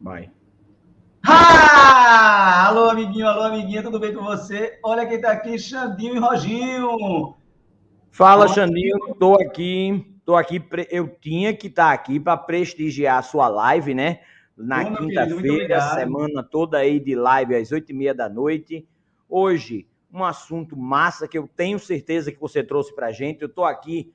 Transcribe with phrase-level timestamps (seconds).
[0.00, 0.30] Vai.
[1.26, 2.68] Ah!
[2.68, 4.78] Alô, amiguinho, alô, amiguinha, tudo bem com você?
[4.82, 7.36] Olha quem tá aqui, Xandinho e Roginho.
[8.10, 13.18] Fala, Olá, Xandinho, tô aqui, tô aqui, eu tinha que estar tá aqui para prestigiar
[13.18, 14.20] a sua live, né?
[14.56, 18.86] Na quinta-feira, semana toda aí de live às oito e meia da noite.
[19.28, 23.42] Hoje, um assunto massa que eu tenho certeza que você trouxe pra gente.
[23.42, 24.12] Eu tô aqui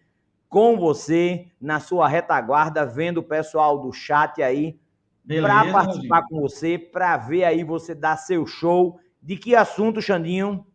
[0.49, 4.77] com você na sua retaguarda, vendo o pessoal do chat aí
[5.27, 8.99] para participar com você, para ver aí você dar seu show.
[9.21, 10.65] De que assunto, Xandinho?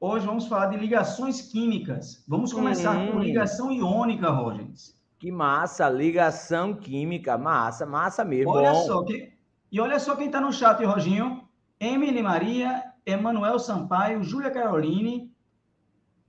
[0.00, 2.24] Hoje vamos falar de ligações químicas.
[2.26, 3.12] Vamos começar hum.
[3.12, 4.98] com ligação iônica, Rogers.
[5.18, 8.52] Que massa, ligação química, massa, massa mesmo.
[8.52, 8.86] Olha Bom.
[8.86, 9.30] só, que...
[9.70, 11.46] e olha só quem está no chat, Roginho.
[11.78, 15.30] Emily Maria, Emanuel Sampaio, Júlia Caroline,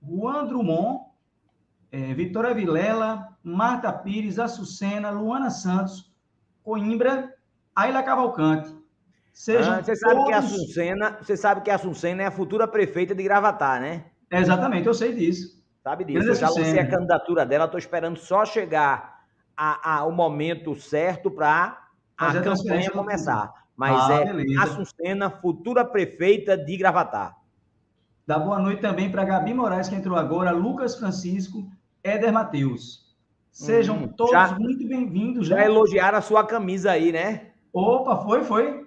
[0.02, 1.06] Juan Drummond,
[1.90, 6.12] é, Vitória Vilela, Marta Pires, Açucena, Luana Santos,
[6.62, 7.31] Coimbra,
[7.74, 8.74] Ayla Cavalcante.
[9.32, 10.28] Sejam ah, você sabe todos...
[10.28, 14.04] que a Assuncena, você sabe que a Assuncena é a futura prefeita de Gravatar, né?
[14.30, 15.62] É, exatamente, eu sei disso.
[15.82, 16.28] Sabe disso.
[16.28, 19.22] Eu já lancei a candidatura dela, estou esperando só chegar
[19.56, 21.78] a, a, o momento certo para
[22.16, 23.52] a, campanha começar.
[23.74, 24.62] Mas ah, é beleza.
[24.62, 27.36] Assuncena, futura prefeita de Gravatar.
[28.26, 31.66] Dá boa noite também para Gabi Moraes, que entrou agora, Lucas Francisco,
[32.04, 33.16] Éder Matheus.
[33.50, 35.48] Sejam hum, todos já, muito bem-vindos.
[35.48, 37.51] Já, já elogiaram a sua camisa aí, né?
[37.72, 38.86] Opa, foi, foi.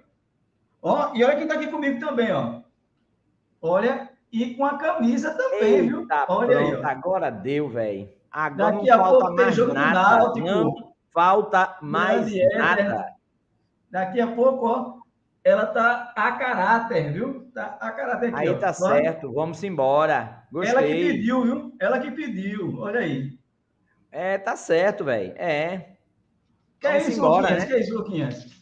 [0.82, 2.60] Ó, e olha quem está aqui comigo também, ó.
[3.60, 6.06] Olha, e com a camisa também, Eita, viu?
[6.08, 6.86] Olha pronto, aí, ó.
[6.86, 8.08] Agora deu, velho.
[8.30, 10.32] Agora Daqui não falta mais nada.
[10.36, 13.06] Não falta mais nada.
[13.90, 14.96] Daqui a pouco, ó,
[15.42, 17.50] ela tá a caráter, viu?
[17.54, 18.58] Tá a caráter aqui, Aí ó.
[18.58, 20.44] tá certo, vamos embora.
[20.52, 20.72] Gostei.
[20.72, 21.76] Ela que pediu, viu?
[21.80, 23.38] Ela que pediu, olha aí.
[24.12, 25.32] É, tá certo, velho.
[25.36, 25.96] É.
[26.78, 27.58] Que vamos é isso, embora, Luquinhas?
[27.62, 27.66] Né?
[27.66, 28.55] Que é isso, Luquinhas?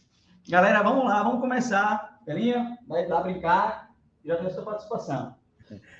[0.47, 2.19] Galera, vamos lá, vamos começar.
[2.25, 3.89] Belinha, vai lá brincar.
[4.23, 5.35] Já tem a sua participação.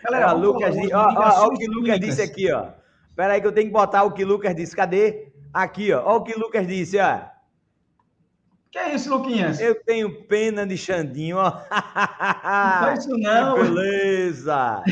[0.04, 2.68] Galera, ó, Lucas, ó, ó, ó, o que Lucas disse aqui, ó.
[3.10, 4.76] Espera aí que eu tenho que botar o que Lucas disse.
[4.76, 5.32] Cadê?
[5.52, 6.04] Aqui, ó.
[6.06, 7.22] Ó o que Lucas disse, ó.
[8.72, 9.60] Que é isso, Luquinhas?
[9.60, 11.50] Eu tenho pena de Xandinho, ó.
[11.50, 13.56] Não faz isso não.
[13.56, 14.84] Que beleza.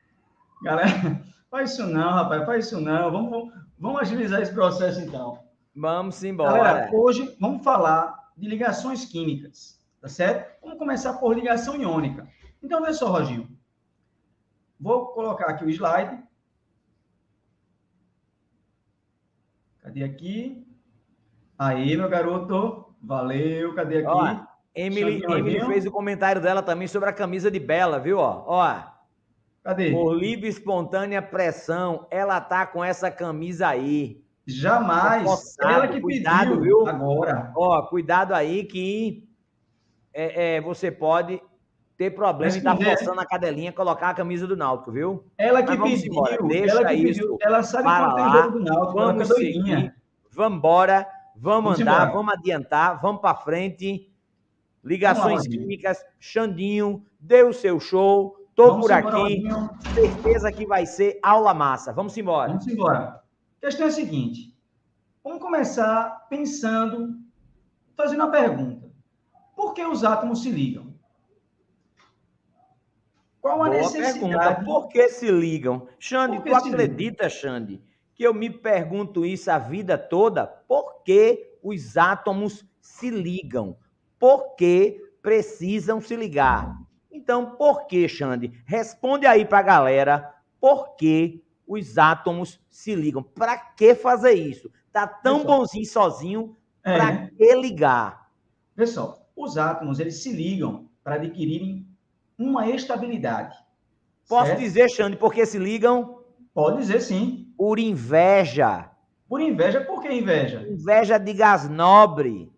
[0.62, 2.46] Galera, faz isso não, rapaz.
[2.46, 3.10] Faz isso não.
[3.10, 5.38] Vamos, vamos agilizar esse processo, então.
[5.76, 6.52] Vamos embora.
[6.52, 10.60] Galera, hoje vamos falar de ligações químicas, tá certo?
[10.62, 12.28] Vamos começar por ligação iônica.
[12.62, 13.48] Então, vê só, Roginho.
[14.80, 16.22] Vou colocar aqui o slide.
[19.80, 20.66] Cadê aqui?
[21.58, 22.94] Aí, meu garoto.
[23.02, 24.06] Valeu, cadê aqui?
[24.06, 28.18] Ó, Emily, Emily fez o comentário dela também sobre a camisa de Bela, viu?
[28.18, 28.82] Ó, ó.
[29.62, 29.92] Cadê?
[29.92, 34.23] Por livre espontânea pressão, ela tá com essa camisa aí.
[34.46, 35.24] Jamais.
[35.24, 36.88] Forçado, Ela que cuidado, pediu viu?
[36.88, 37.52] agora.
[37.56, 39.26] Ó, cuidado aí que
[40.12, 41.40] é, é, você pode
[41.96, 45.24] ter problema em estar tá forçando a cadelinha colocar a camisa do Náutico, viu?
[45.38, 46.12] Ela que pediu.
[46.12, 46.42] Embora.
[46.42, 47.20] Deixa ela que isso.
[47.20, 47.38] Pediu.
[47.40, 48.92] Ela sabe para lá, jogo do Náutico.
[48.92, 49.94] Vamos seguir.
[50.32, 51.08] Vamos embora.
[51.36, 51.94] Vamos, vamos andar.
[51.94, 52.12] Embora.
[52.12, 53.00] Vamos adiantar.
[53.00, 54.10] Vamos para frente.
[54.84, 56.04] Ligações vamos químicas.
[56.20, 58.36] Xandinho, deu o seu show.
[58.54, 59.42] Tô vamos por aqui.
[59.94, 61.92] Certeza que vai ser aula massa.
[61.92, 62.48] Vamos embora.
[62.48, 63.23] Vamos embora.
[63.64, 64.54] A questão é a seguinte:
[65.22, 67.18] vamos começar pensando,
[67.96, 68.92] fazendo uma pergunta.
[69.56, 70.92] Por que os átomos se ligam?
[73.40, 74.20] Qual a Boa necessidade?
[74.20, 74.64] Pergunta.
[74.66, 75.88] Por que se ligam?
[75.98, 77.82] Xande, tu acredita, Xande,
[78.14, 80.46] que eu me pergunto isso a vida toda?
[80.46, 83.78] Por que os átomos se ligam?
[84.18, 86.76] Por que precisam se ligar?
[87.10, 88.62] Então, por que, Xande?
[88.66, 93.22] Responde aí para a galera por que os átomos se ligam.
[93.22, 94.70] Para que fazer isso?
[94.92, 96.96] Tá tão Pessoal, bonzinho sozinho, é.
[96.96, 98.28] para que ligar?
[98.76, 101.86] Pessoal, os átomos eles se ligam para adquirirem
[102.38, 103.56] uma estabilidade.
[104.28, 104.60] Posso certo?
[104.60, 106.20] dizer, Xande, por que se ligam?
[106.52, 107.52] Pode dizer sim.
[107.56, 108.90] Por inveja.
[109.28, 109.80] Por inveja?
[109.80, 110.66] Por que inveja?
[110.68, 112.52] Inveja de gás nobre.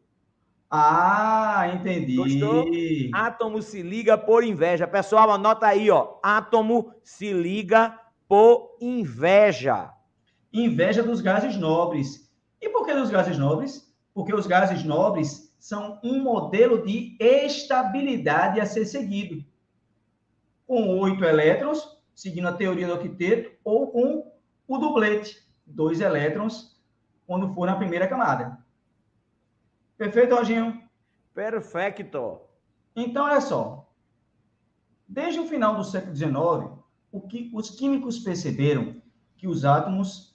[0.70, 2.16] Ah, entendi.
[2.16, 2.66] Gostou?
[3.14, 4.86] Átomo se liga por inveja.
[4.86, 6.18] Pessoal, anota aí, ó.
[6.22, 7.98] Átomo se liga
[8.28, 9.92] por inveja.
[10.52, 12.30] Inveja dos gases nobres.
[12.60, 13.92] E por que dos gases nobres?
[14.14, 19.44] Porque os gases nobres são um modelo de estabilidade a ser seguido.
[20.66, 24.32] Com oito elétrons, seguindo a teoria do octeto, ou com
[24.66, 26.80] o dublete, dois elétrons,
[27.26, 28.58] quando for na primeira camada.
[29.96, 30.82] Perfeito, Roginho?
[31.34, 32.40] Perfeito.
[32.94, 33.90] Então, olha só.
[35.08, 36.75] Desde o final do século XIX,
[37.10, 39.00] o que os químicos perceberam
[39.36, 40.34] que os átomos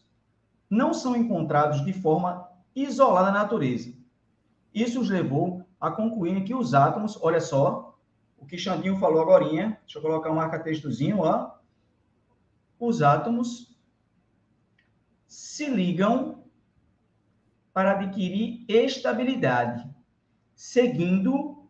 [0.70, 3.94] não são encontrados de forma isolada na natureza.
[4.74, 7.98] Isso os levou a concluir que os átomos, olha só,
[8.38, 11.56] o que Xandinho falou agora, deixa eu colocar um marca-textozinho, ó.
[12.80, 13.78] Os átomos
[15.28, 16.44] se ligam
[17.74, 19.90] para adquirir estabilidade,
[20.56, 21.70] seguindo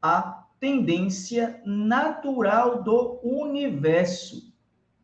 [0.00, 4.54] a tendência natural do universo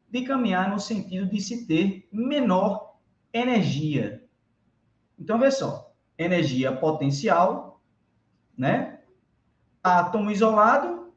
[0.08, 2.98] de caminhar no sentido de se ter menor
[3.32, 4.22] energia.
[5.18, 7.80] Então, vê só, energia potencial,
[8.56, 9.00] né?
[9.82, 11.12] Átomo isolado,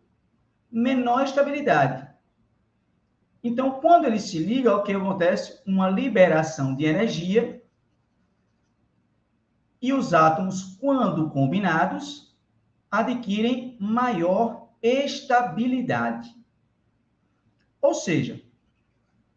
[0.72, 2.08] menor estabilidade.
[3.44, 5.62] Então, quando ele se liga, o que acontece?
[5.66, 7.62] Uma liberação de energia.
[9.82, 12.36] E os átomos, quando combinados,
[12.92, 16.36] adquirem maior estabilidade.
[17.82, 18.42] Ou seja,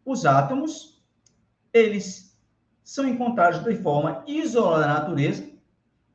[0.05, 1.01] os átomos,
[1.71, 2.37] eles
[2.83, 5.49] são encontrados de forma isolada na natureza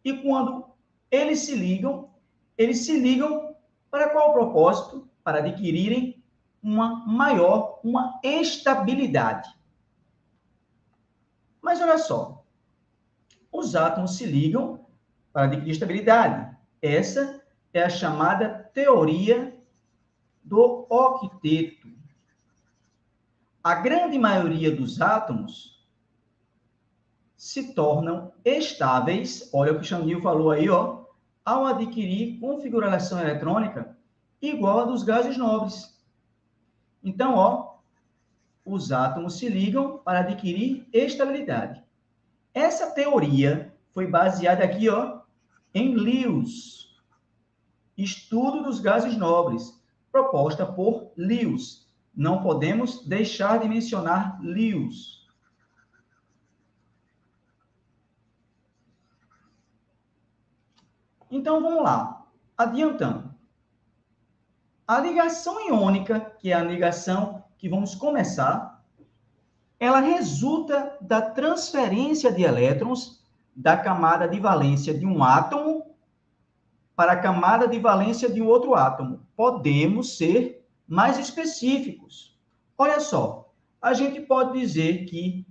[0.05, 0.67] e quando
[1.11, 2.11] eles se ligam,
[2.57, 3.57] eles se ligam
[3.91, 5.09] para qual propósito?
[5.25, 6.23] Para adquirirem
[6.63, 9.49] uma maior, uma estabilidade.
[11.63, 12.45] Mas olha só,
[13.51, 14.87] os átomos se ligam
[15.33, 16.57] para adquirir estabilidade.
[16.81, 17.38] Essa
[17.73, 19.57] é a chamada teoria
[20.43, 21.89] do octeto.
[23.63, 25.87] A grande maioria dos átomos
[27.37, 31.05] se tornam estáveis, olha o que Xandinho falou aí, ó,
[31.45, 33.97] ao adquirir configuração eletrônica
[34.41, 35.99] igual a dos gases nobres.
[37.03, 37.79] Então, ó,
[38.65, 41.83] os átomos se ligam para adquirir estabilidade.
[42.53, 45.21] Essa teoria foi baseada aqui, ó,
[45.75, 46.88] em Lewis,
[47.99, 51.87] estudo dos gases nobres, proposta por Lewis.
[52.15, 55.27] Não podemos deixar de mencionar Lewis.
[61.31, 62.27] Então, vamos lá.
[62.57, 63.35] Adiantando.
[64.87, 68.83] A ligação iônica, que é a ligação que vamos começar,
[69.79, 73.23] ela resulta da transferência de elétrons
[73.55, 75.78] da camada de valência de um átomo
[76.99, 79.25] para a camada de valência de um outro átomo.
[79.37, 82.37] Podemos ser mais específicos.
[82.77, 85.47] Olha só, a gente pode dizer que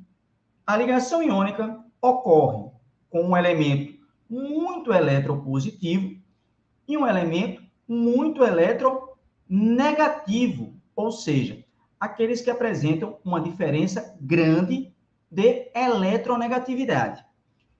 [0.65, 2.69] a ligação iônica ocorre
[3.09, 3.97] com um elemento
[4.29, 6.21] muito eletropositivo
[6.85, 11.63] e um elemento muito eletronegativo, ou seja,
[11.97, 14.93] aqueles que apresentam uma diferença grande
[15.31, 17.23] de eletronegatividade.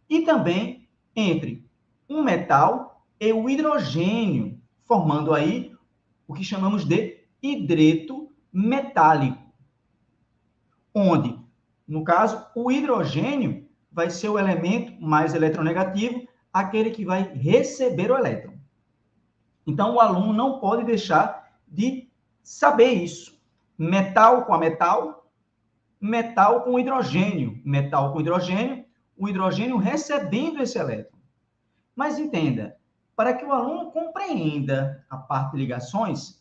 [0.10, 1.68] E também entre
[2.10, 5.76] um metal e o hidrogênio, formando aí
[6.28, 9.42] o que chamamos de hidreto metálico,
[10.94, 11.40] onde,
[11.88, 18.18] no caso, o hidrogênio vai ser o elemento mais eletronegativo, aquele que vai receber o
[18.18, 18.54] elétron.
[19.66, 22.10] Então, o aluno não pode deixar de
[22.42, 23.38] saber isso.
[23.78, 25.30] Metal com a metal,
[26.00, 28.86] metal com hidrogênio, metal com hidrogênio,
[29.18, 31.18] o hidrogênio recebendo esse elétron.
[31.96, 32.77] Mas entenda,
[33.18, 36.40] para que o aluno compreenda a parte de ligações,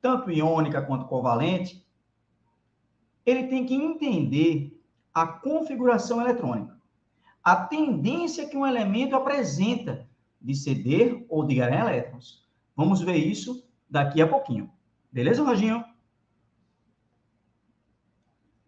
[0.00, 1.84] tanto iônica quanto covalente,
[3.26, 4.80] ele tem que entender
[5.12, 6.80] a configuração eletrônica,
[7.42, 10.08] a tendência que um elemento apresenta
[10.40, 12.48] de ceder ou de ganhar elétrons.
[12.76, 14.70] Vamos ver isso daqui a pouquinho.
[15.10, 15.84] Beleza, Roginho?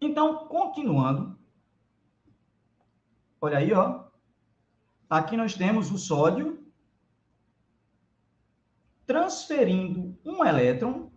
[0.01, 1.39] Então, continuando.
[3.39, 4.03] Olha aí, ó.
[5.09, 6.60] Aqui nós temos o sódio
[9.11, 11.11] transferindo um elétron,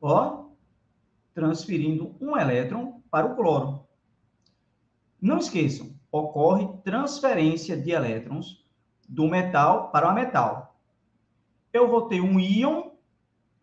[0.00, 0.46] ó,
[1.34, 3.86] transferindo um elétron para o cloro.
[5.20, 8.64] Não esqueçam, ocorre transferência de elétrons
[9.06, 10.80] do metal para o metal.
[11.74, 12.92] Eu vou ter um íon,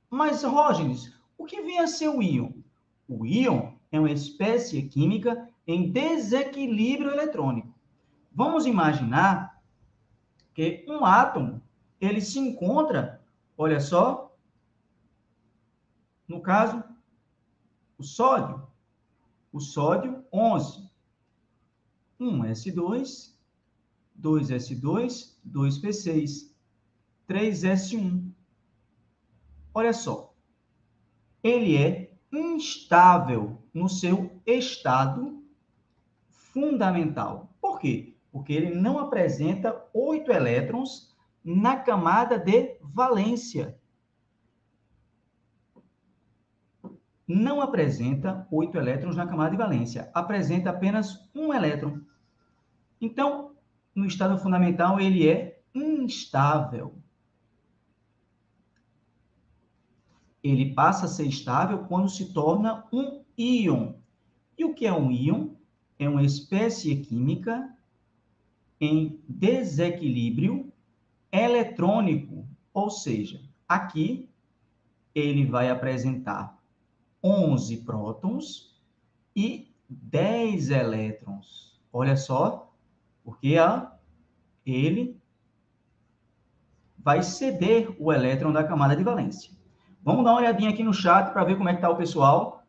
[0.07, 2.51] mas, Rógenes, o que vem a ser o íon?
[3.09, 7.73] O íon é uma espécie química em desequilíbrio eletrônico.
[8.31, 9.59] Vamos imaginar
[10.53, 11.59] que um átomo,
[11.99, 13.21] ele se encontra,
[13.57, 14.35] olha só,
[16.27, 16.83] no caso,
[17.97, 18.67] o sódio,
[19.51, 20.89] o sódio 11,
[22.19, 23.33] 1S2,
[24.19, 26.51] 2S2, 2P6,
[27.27, 28.31] 3S1.
[29.73, 30.33] Olha só,
[31.43, 35.43] ele é instável no seu estado
[36.29, 37.53] fundamental.
[37.61, 38.15] Por quê?
[38.31, 41.14] Porque ele não apresenta oito elétrons
[41.45, 43.77] na camada de valência.
[47.27, 52.01] Não apresenta oito elétrons na camada de valência, apresenta apenas um elétron.
[52.99, 53.55] Então,
[53.93, 56.95] no estado fundamental, ele é instável.
[60.43, 63.93] Ele passa a ser estável quando se torna um íon.
[64.57, 65.49] E o que é um íon?
[65.97, 67.75] É uma espécie química
[68.79, 70.71] em desequilíbrio
[71.43, 74.29] eletrônico, ou seja, aqui
[75.13, 76.57] ele vai apresentar
[77.23, 78.75] 11 prótons
[79.35, 81.79] e 10 elétrons.
[81.91, 82.71] Olha só,
[83.23, 83.93] porque a,
[84.65, 85.19] ele
[86.97, 89.51] vai ceder o elétron da camada de valência.
[90.03, 92.63] Vamos dar uma olhadinha aqui no chat para ver como é que está o pessoal.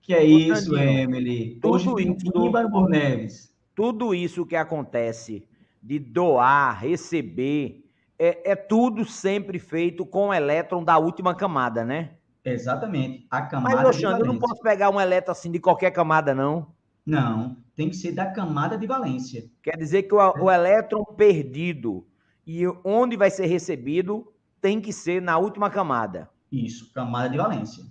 [0.00, 1.58] Que é isso, Emily?
[1.62, 3.54] Hoje tem Íbaro Neves.
[3.74, 5.46] Tudo isso que acontece
[5.84, 7.84] de doar, receber,
[8.18, 12.12] é, é, tudo sempre feito com o elétron da última camada, né?
[12.42, 13.26] Exatamente.
[13.30, 16.72] A camada Mas, Oxandre, eu não posso pegar um elétron assim de qualquer camada, não.
[17.04, 19.44] Não, tem que ser da camada de valência.
[19.62, 22.06] Quer dizer que o, o elétron perdido
[22.46, 26.30] e onde vai ser recebido tem que ser na última camada.
[26.50, 27.84] Isso, camada de valência.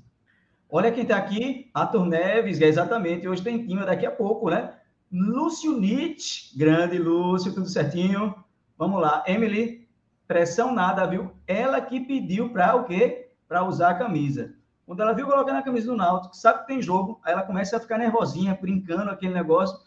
[0.67, 4.73] Olha quem está aqui, Arthur Neves, é exatamente, hoje tem time daqui a pouco, né?
[5.13, 8.33] Lúcio Nietzsche, grande Lúcio, tudo certinho.
[8.75, 9.87] Vamos lá, Emily,
[10.27, 11.31] pressão nada, viu?
[11.45, 13.29] Ela que pediu para o quê?
[13.47, 14.55] Para usar a camisa.
[14.87, 17.77] Quando ela viu colocando a camisa do Náutico, sabe que tem jogo, aí ela começa
[17.77, 19.77] a ficar nervosinha, brincando aquele negócio,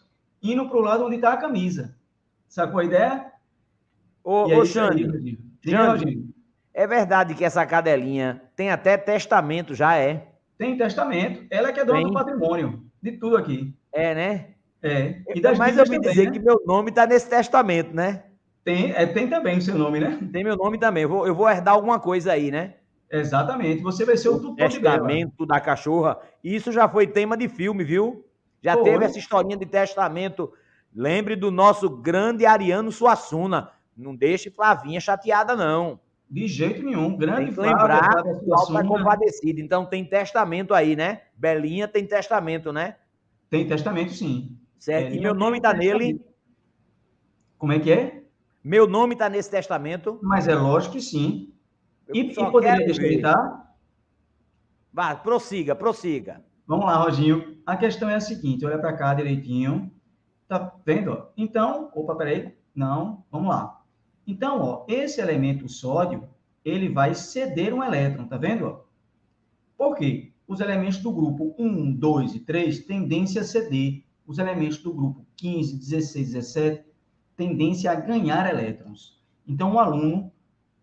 [0.41, 1.93] indo para o lado onde está a camisa.
[2.47, 3.29] Sacou a ideia?
[4.23, 6.25] Ô, ô Xande, Xande,
[6.73, 10.31] é verdade que essa cadelinha tem até testamento, já é?
[10.57, 11.45] Tem testamento.
[11.49, 12.07] Ela é que é dona tem.
[12.07, 13.75] do patrimônio, de tudo aqui.
[13.91, 14.56] É, né?
[14.81, 15.21] É.
[15.35, 16.31] E das Mas eu me dizer né?
[16.31, 18.23] que meu nome está nesse testamento, né?
[18.63, 20.19] Tem, é, tem também o seu nome, né?
[20.31, 21.03] Tem meu nome também.
[21.03, 22.75] Eu vou, eu vou herdar alguma coisa aí, né?
[23.09, 23.81] Exatamente.
[23.81, 26.19] Você vai ser o, o tutor testamento da cachorra.
[26.43, 28.25] Isso já foi tema de filme, viu?
[28.61, 30.51] Já Pô, teve essa historinha de testamento.
[30.93, 33.71] Lembre do nosso grande Ariano Suassuna.
[33.95, 35.99] Não deixe Flavinha chateada, não.
[36.29, 37.15] De jeito nenhum.
[37.15, 39.61] Grande tem que lembrar, o está compadecido.
[39.61, 41.21] Então tem testamento aí, né?
[41.37, 42.95] Belinha tem testamento, né?
[43.49, 44.57] Tem testamento, sim.
[44.79, 45.13] Certo.
[45.13, 46.21] É, e meu nome está nele.
[47.57, 48.23] Como é que é?
[48.63, 50.19] Meu nome está nesse testamento.
[50.21, 51.53] Mas é lógico que sim.
[52.13, 53.75] E, e poderia descritar?
[54.93, 56.43] Vá, prossiga, prossiga.
[56.65, 57.57] Vamos lá, Roginho.
[57.65, 59.91] A questão é a seguinte: olha para cá direitinho.
[60.47, 61.27] Tá vendo?
[61.35, 62.53] Então, opa, peraí.
[62.73, 63.81] Não, vamos lá.
[64.25, 66.27] Então, ó, esse elemento sódio,
[66.63, 68.81] ele vai ceder um elétron, tá vendo?
[69.77, 70.31] Por quê?
[70.47, 74.03] Os elementos do grupo 1, 2 e 3 tendência a ceder.
[74.27, 76.85] Os elementos do grupo 15, 16, 17
[77.35, 79.23] tendência a ganhar elétrons.
[79.47, 80.31] Então, o aluno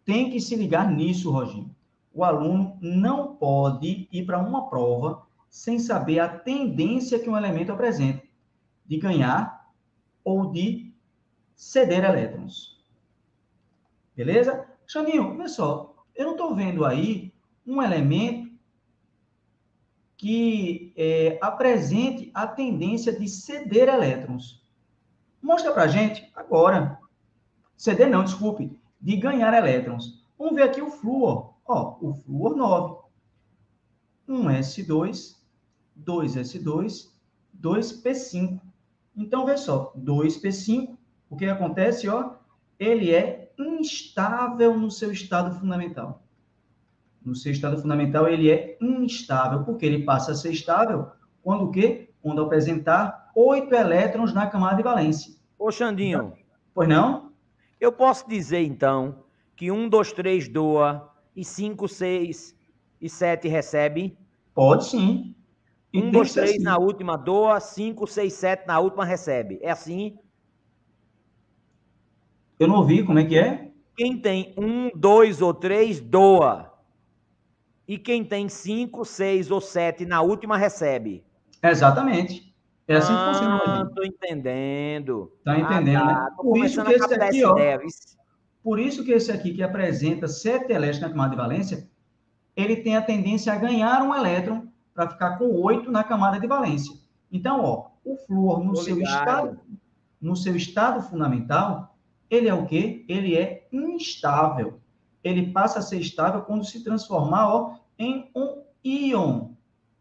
[0.05, 1.75] tem que se ligar nisso, Roginho.
[2.13, 7.73] O aluno não pode ir para uma prova sem saber a tendência que um elemento
[7.73, 8.23] apresenta
[8.87, 9.71] de ganhar
[10.25, 10.93] ou de
[11.55, 12.83] ceder elétrons.
[14.17, 14.67] Beleza?
[14.87, 17.33] Xaninho, olha só, eu não estou vendo aí
[17.67, 18.44] um elemento
[20.17, 24.63] que é, apresente a tendência de ceder elétrons.
[25.43, 26.99] Mostra para gente agora.
[27.77, 30.25] Ceder não, desculpe de ganhar elétrons.
[30.39, 31.55] Vamos ver aqui o flúor.
[31.67, 33.05] Ó, o flúor 9.
[34.29, 35.37] 1s2,
[36.03, 37.11] 2s2,
[37.61, 38.61] 2p5.
[39.17, 40.97] Então, vê só, 2p5,
[41.29, 42.37] o que acontece, ó,
[42.79, 46.24] ele é instável no seu estado fundamental.
[47.25, 51.09] No seu estado fundamental, ele é instável, porque ele passa a ser estável
[51.43, 52.11] quando o quê?
[52.21, 55.35] Quando apresentar oito elétrons na camada de valência.
[55.59, 56.35] Ô, Xandinho.
[56.75, 57.33] Pois não?
[57.81, 59.25] Eu posso dizer, então,
[59.57, 62.57] que 1, 2, 3 doa e 5, 6
[63.01, 64.17] e 7 recebe?
[64.55, 65.35] Pode sim.
[65.95, 69.59] 1, 2, 3 na última doa, 5, 6, 7 na última recebe.
[69.63, 70.19] É assim?
[72.59, 73.71] Eu não ouvi, como é que é?
[73.97, 76.74] Quem tem 1, 2 ou 3 doa.
[77.87, 81.25] E quem tem 5, 6 ou 7 na última recebe.
[81.63, 82.55] Exatamente.
[82.87, 83.63] É assim que funciona.
[83.67, 85.33] Ah, tô entendendo.
[85.45, 86.25] Tá entendendo, ah, tá.
[86.25, 86.31] né?
[86.37, 87.55] Por isso que esse aqui, ó,
[88.63, 91.89] por isso que esse aqui que apresenta sete elétrons na camada de valência,
[92.57, 96.47] ele tem a tendência a ganhar um elétron para ficar com oito na camada de
[96.47, 96.95] valência.
[97.33, 99.59] Então, ó, o flúor no seu estado,
[100.21, 101.97] no seu estado fundamental,
[102.31, 103.05] ele é o quê?
[103.09, 104.81] Ele é instável.
[105.25, 109.49] Ele passa a ser estável quando se transformar, ó, em um íon,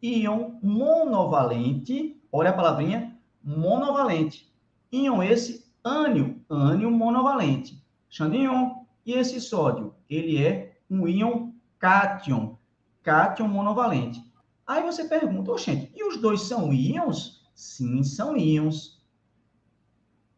[0.01, 4.51] íon monovalente Olha a palavrinha monovalente.
[4.91, 7.79] Íon esse ânio, ânio monovalente.
[8.09, 9.93] Xandinho, e esse sódio?
[10.09, 12.57] Ele é um íon cátion,
[13.03, 14.19] cátion monovalente.
[14.65, 17.47] Aí você pergunta, oxente, e os dois são íons?
[17.53, 18.99] Sim, são íons.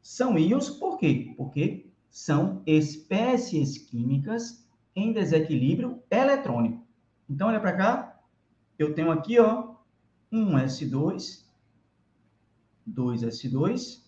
[0.02, 1.34] São íons por quê?
[1.38, 4.65] Porque são espécies químicas
[4.96, 6.86] em desequilíbrio eletrônico.
[7.30, 8.20] Então, olha para cá.
[8.78, 9.76] Eu tenho aqui, ó,
[10.32, 11.46] um S2,
[12.90, 14.02] 2S2,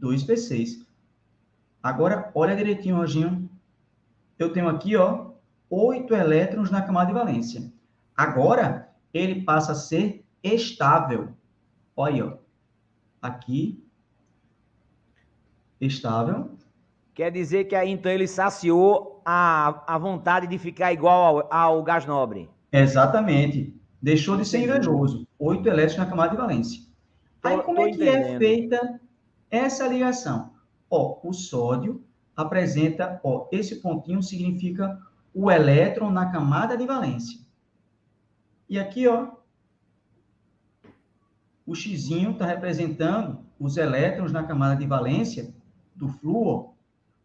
[0.00, 0.86] 2P6.
[1.82, 3.48] Agora, olha direitinho, Roginho.
[4.38, 5.32] Eu tenho aqui, ó,
[5.68, 7.72] oito elétrons na camada de valência.
[8.16, 11.34] Agora, ele passa a ser estável.
[11.96, 12.38] Olha aí, ó.
[13.20, 13.82] Aqui,
[15.80, 16.56] estável.
[17.14, 21.82] Quer dizer que aí então ele saciou a, a vontade de ficar igual ao, ao
[21.82, 22.50] gás nobre.
[22.72, 23.80] Exatamente.
[24.02, 25.26] Deixou de ser invejoso.
[25.38, 26.82] Oito elétrons na camada de valência.
[27.42, 28.34] Aí como é que é entendendo.
[28.34, 29.00] é feita
[29.48, 30.54] essa ligação?
[30.90, 32.04] Ó, o sódio
[32.36, 35.00] apresenta, ó, esse pontinho significa
[35.32, 37.38] o elétron na camada de valência.
[38.68, 39.28] E aqui, ó,
[41.64, 45.54] o xizinho está representando os elétrons na camada de valência
[45.94, 46.73] do flúor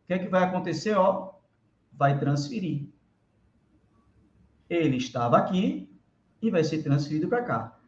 [0.09, 0.95] que é que vai acontecer?
[0.95, 1.35] Ó,
[1.93, 2.87] vai transferir.
[4.67, 5.87] Ele estava aqui
[6.41, 7.79] e vai ser transferido para cá.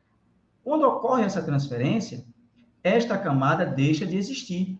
[0.64, 2.24] Quando ocorre essa transferência,
[2.84, 4.80] esta camada deixa de existir.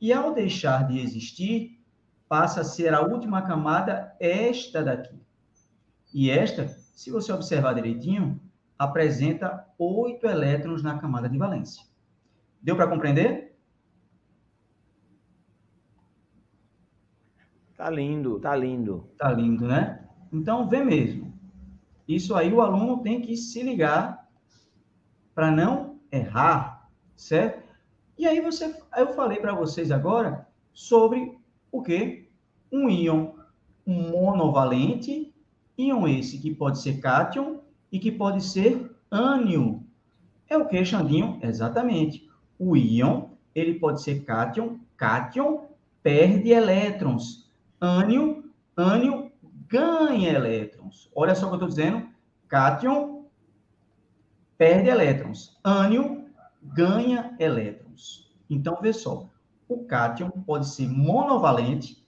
[0.00, 1.78] E ao deixar de existir,
[2.26, 5.20] passa a ser a última camada esta daqui.
[6.14, 8.40] E esta, se você observar direitinho,
[8.78, 11.84] apresenta oito elétrons na camada de valência.
[12.62, 13.41] Deu para compreender?
[17.82, 19.08] Tá lindo, tá lindo.
[19.18, 20.06] Tá lindo, né?
[20.32, 21.36] Então, vê mesmo.
[22.06, 24.28] Isso aí o aluno tem que se ligar
[25.34, 27.60] para não errar, certo?
[28.16, 31.36] E aí você, eu falei para vocês agora sobre
[31.72, 32.28] o que?
[32.70, 33.32] Um íon
[33.84, 35.34] monovalente,
[35.76, 39.80] íon esse que pode ser cátion e que pode ser ânion.
[40.48, 41.40] É o que, Xandinho?
[41.42, 42.30] Exatamente.
[42.60, 45.66] O íon, ele pode ser cátion, cátion
[46.00, 47.41] perde elétrons
[47.82, 48.44] ânion,
[48.76, 49.30] ânion
[49.66, 51.10] ganha elétrons.
[51.14, 52.08] Olha só o que eu estou dizendo.
[52.48, 53.26] Cátion
[54.56, 55.58] perde elétrons.
[55.64, 56.26] Ânion
[56.62, 58.32] ganha elétrons.
[58.48, 59.28] Então, vê só.
[59.68, 62.06] O cátion pode ser monovalente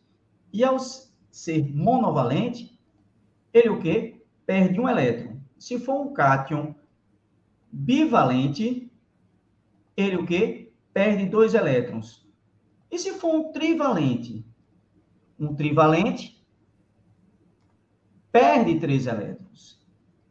[0.53, 2.79] e ao ser monovalente,
[3.53, 4.23] ele o quê?
[4.47, 5.41] Perde um elétron.
[5.59, 6.75] Se for um cátion
[7.73, 8.93] bivalente,
[9.97, 10.73] ele o quê?
[10.93, 12.25] Perde dois elétrons.
[12.91, 14.47] E se for um trivalente?
[15.39, 16.43] Um trivalente,
[18.31, 19.81] perde três elétrons.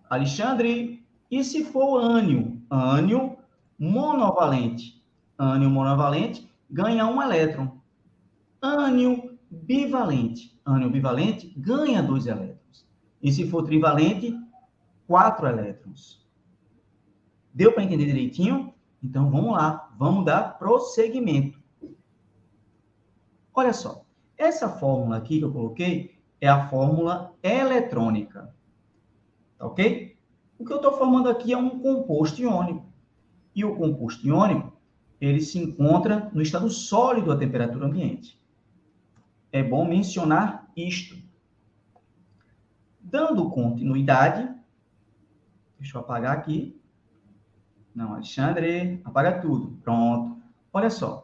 [0.10, 2.62] Alexandre, e se for ânio?
[2.70, 3.38] Ânio
[3.80, 5.04] monovalente.
[5.38, 7.80] Ânio monovalente ganha um elétron.
[8.62, 10.60] Ânio bivalente.
[10.66, 12.88] Ânio bivalente ganha dois elétrons.
[13.22, 14.38] E se for trivalente,
[15.08, 16.24] quatro elétrons.
[17.54, 18.74] Deu para entender direitinho?
[19.02, 21.62] Então vamos lá, vamos dar prosseguimento.
[23.54, 24.03] Olha só.
[24.44, 28.54] Essa fórmula aqui que eu coloquei é a fórmula eletrônica.
[29.58, 30.18] Tá ok?
[30.60, 32.86] O que eu estou formando aqui é um composto iônico.
[33.56, 34.78] E o composto iônico,
[35.22, 38.38] ele se encontra no estado sólido à temperatura ambiente.
[39.50, 41.16] É bom mencionar isto.
[43.00, 44.54] Dando continuidade,
[45.80, 46.78] deixa eu apagar aqui.
[47.96, 49.78] Não, Alexandre, apaga tudo.
[49.82, 50.42] Pronto.
[50.74, 51.23] Olha só.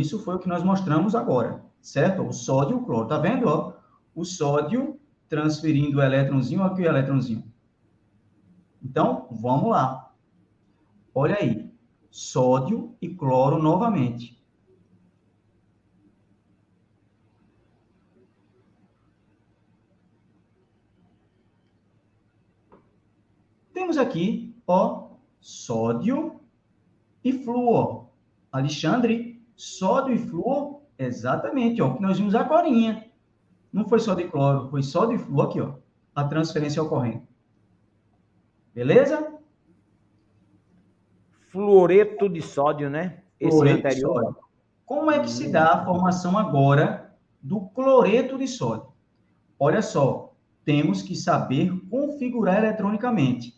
[0.00, 2.22] Isso foi o que nós mostramos agora, certo?
[2.22, 3.08] O sódio o cloro.
[3.08, 3.72] Tá vendo, ó?
[4.14, 7.44] O sódio transferindo o elétronzinho aqui o elétronzinho.
[8.82, 10.14] Então, vamos lá.
[11.14, 11.72] Olha aí.
[12.10, 14.36] Sódio e cloro novamente.
[23.72, 26.40] Temos aqui, ó, sódio
[27.22, 28.08] e flúor.
[28.50, 32.68] Alexandre, Sódio e flúor, exatamente, ó, o que nós vimos agora.
[33.72, 35.74] Não foi sódio e cloro, foi sódio e flúor aqui, ó,
[36.14, 37.26] a transferência ocorrendo.
[38.74, 39.34] Beleza?
[41.50, 43.22] Fluoreto de sódio, né?
[43.40, 44.38] Esse Fluoreto anterior.
[44.84, 48.92] Como é que se dá a formação agora do cloreto de sódio?
[49.58, 53.54] Olha só, temos que saber configurar eletronicamente.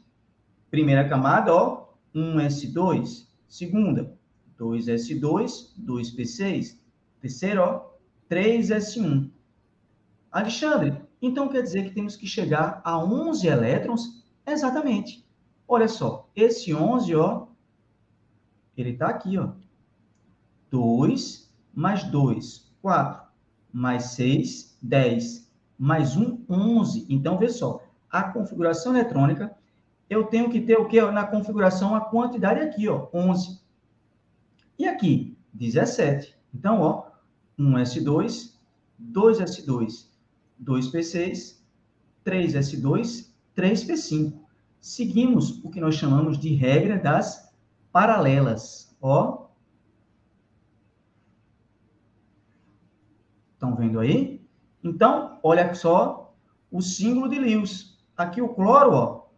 [0.71, 3.27] Primeira camada, ó, 1s2.
[3.49, 4.18] Segunda,
[4.59, 6.77] 2S2, 2P6.
[7.21, 7.91] Terceiro, ó,
[8.31, 9.31] 3S1.
[10.31, 14.25] Alexandre, então quer dizer que temos que chegar a 11 elétrons?
[14.47, 15.27] Exatamente.
[15.67, 17.47] Olha só, esse 11, ó,
[18.77, 19.51] ele está aqui, ó.
[20.71, 23.29] 2 mais 2, 4.
[23.73, 25.49] Mais 6, 10.
[25.79, 27.07] Mais 1, 11.
[27.09, 27.81] Então, vê só.
[28.11, 29.55] A configuração eletrônica,
[30.11, 31.01] eu tenho que ter o quê?
[31.03, 33.61] Na configuração, a quantidade aqui, ó, 11.
[34.79, 36.35] E aqui, 17.
[36.55, 37.11] Então, ó,
[37.59, 38.57] 1S2,
[39.13, 40.07] 2S2,
[40.63, 41.59] 2P6,
[42.25, 44.39] 3S2, 3P5.
[44.81, 47.53] Seguimos o que nós chamamos de regra das
[47.91, 48.97] paralelas.
[49.01, 49.49] Ó.
[53.55, 54.41] Estão vendo aí?
[54.85, 56.37] Então, olha só
[56.71, 57.99] o símbolo de Lewis.
[58.17, 59.29] Aqui o cloro, ó.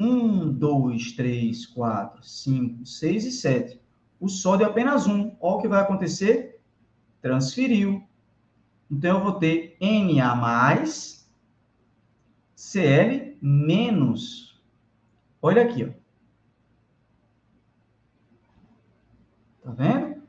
[0.00, 3.79] 1, 2, 3, 4, 5, 6 e 7.
[4.20, 5.34] O sódio é apenas um.
[5.40, 6.60] Olha o que vai acontecer.
[7.22, 8.06] Transferiu.
[8.90, 10.84] Então, eu vou ter Na+,
[12.54, 14.60] Cl menos.
[15.40, 16.00] Olha aqui, ó.
[19.62, 20.22] Tá vendo?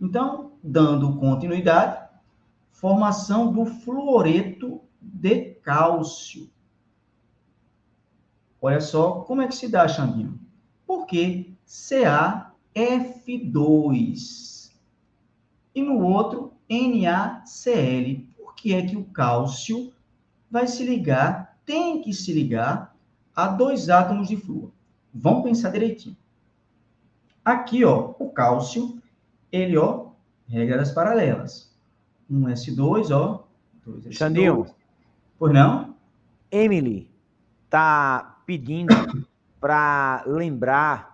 [0.00, 2.08] Então, dando continuidade,
[2.70, 6.50] formação do fluoreto de cálcio.
[8.60, 10.38] Olha só como é que se dá, Xandinho.
[10.86, 11.52] Porque
[12.74, 14.70] CaF2
[15.74, 18.26] e no outro NaCl.
[18.36, 19.92] Por que é que o cálcio
[20.50, 22.94] vai se ligar, tem que se ligar
[23.34, 24.70] a dois átomos de flúor?
[25.12, 26.16] Vamos pensar direitinho.
[27.44, 29.02] Aqui, ó, o cálcio,
[29.50, 30.10] ele, ó,
[30.46, 31.72] regra das paralelas
[32.32, 33.44] um S2, ó.
[33.84, 34.12] Dois S2.
[34.12, 34.66] Xandinho.
[35.38, 35.94] Pois não?
[36.50, 37.10] Emily
[37.68, 38.94] tá pedindo
[39.60, 41.11] para lembrar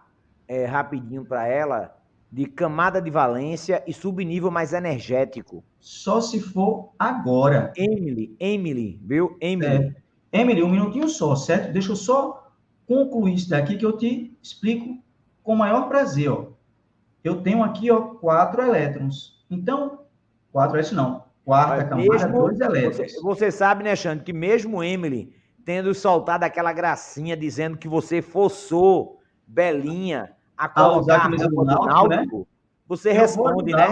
[0.49, 1.97] é, rapidinho para ela
[2.31, 5.63] de camada de valência e subnível mais energético.
[5.79, 7.73] Só se for agora.
[7.77, 9.37] Emily, Emily, viu?
[9.41, 9.95] Emily.
[10.33, 10.41] É.
[10.41, 11.73] Emily, um minutinho só, certo?
[11.73, 12.51] Deixa eu só
[12.87, 14.99] concluir isso daqui que eu te explico
[15.43, 16.47] com o maior prazer, ó.
[17.23, 19.45] Eu tenho aqui, ó, quatro elétrons.
[19.51, 19.99] Então,
[20.53, 21.25] Quatro S não.
[21.45, 22.97] Quarta Mas camada, mesmo, dois elétrons.
[22.97, 25.33] Você, você, sabe, né, Xande, que mesmo Emily
[25.65, 32.09] tendo soltado aquela gracinha dizendo que você forçou Belinha a colocar a camisa do Náutico,
[32.09, 32.27] né?
[32.87, 33.87] você Eu responde, né?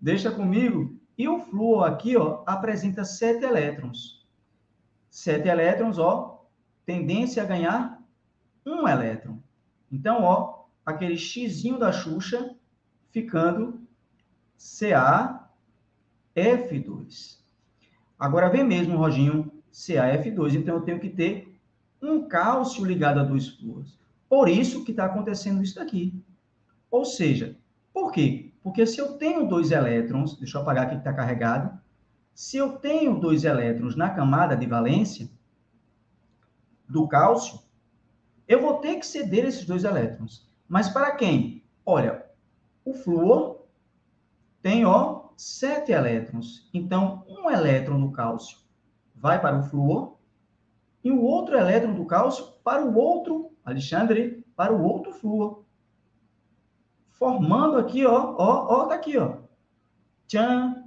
[0.00, 0.96] Deixa comigo.
[1.18, 4.26] E o flúor aqui, ó, apresenta sete elétrons.
[5.10, 6.46] Sete elétrons, ó,
[6.86, 8.00] tendência a ganhar
[8.64, 9.38] um elétron.
[9.90, 12.54] Então, ó, aquele xizinho da Xuxa
[13.10, 13.80] ficando
[14.58, 17.38] CaF2.
[18.18, 20.54] Agora vem mesmo, Roginho, CaF2.
[20.54, 21.58] Então eu tenho que ter
[22.00, 23.98] um cálcio ligado a dois flúoros.
[24.28, 26.22] Por isso que está acontecendo isso daqui.
[26.90, 27.56] Ou seja,
[27.92, 28.52] por quê?
[28.62, 31.78] Porque se eu tenho dois elétrons, deixa eu apagar aqui que está carregado.
[32.34, 35.30] Se eu tenho dois elétrons na camada de valência
[36.88, 37.60] do cálcio,
[38.46, 40.50] eu vou ter que ceder esses dois elétrons.
[40.68, 41.64] Mas para quem?
[41.84, 42.24] Olha,
[42.84, 43.66] o flúor
[44.60, 46.68] tem, ó, sete elétrons.
[46.72, 48.58] Então, um elétron do cálcio
[49.14, 50.16] vai para o flúor
[51.02, 55.64] e o outro elétron do cálcio para o outro, Alexandre, para o outro flúor.
[57.10, 59.38] Formando aqui, ó, ó, ó, tá aqui, ó.
[60.26, 60.84] Tchan,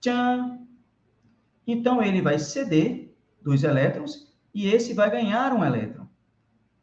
[0.00, 0.60] tchan.
[1.66, 6.06] Então, ele vai ceder dois elétrons e esse vai ganhar um elétron.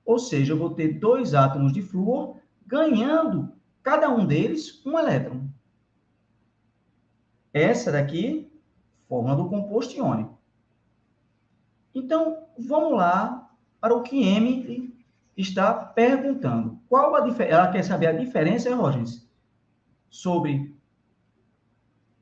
[0.05, 5.47] Ou seja, eu vou ter dois átomos de flúor ganhando cada um deles um elétron.
[7.53, 8.51] Essa daqui,
[9.07, 10.37] fórmula do composto iônico.
[11.93, 13.42] Então, vamos lá
[13.83, 14.95] para o que M
[15.35, 16.79] está perguntando.
[16.87, 17.53] Qual a diferença?
[17.53, 19.29] Ela quer saber a diferença, Rogers,
[20.09, 20.73] sobre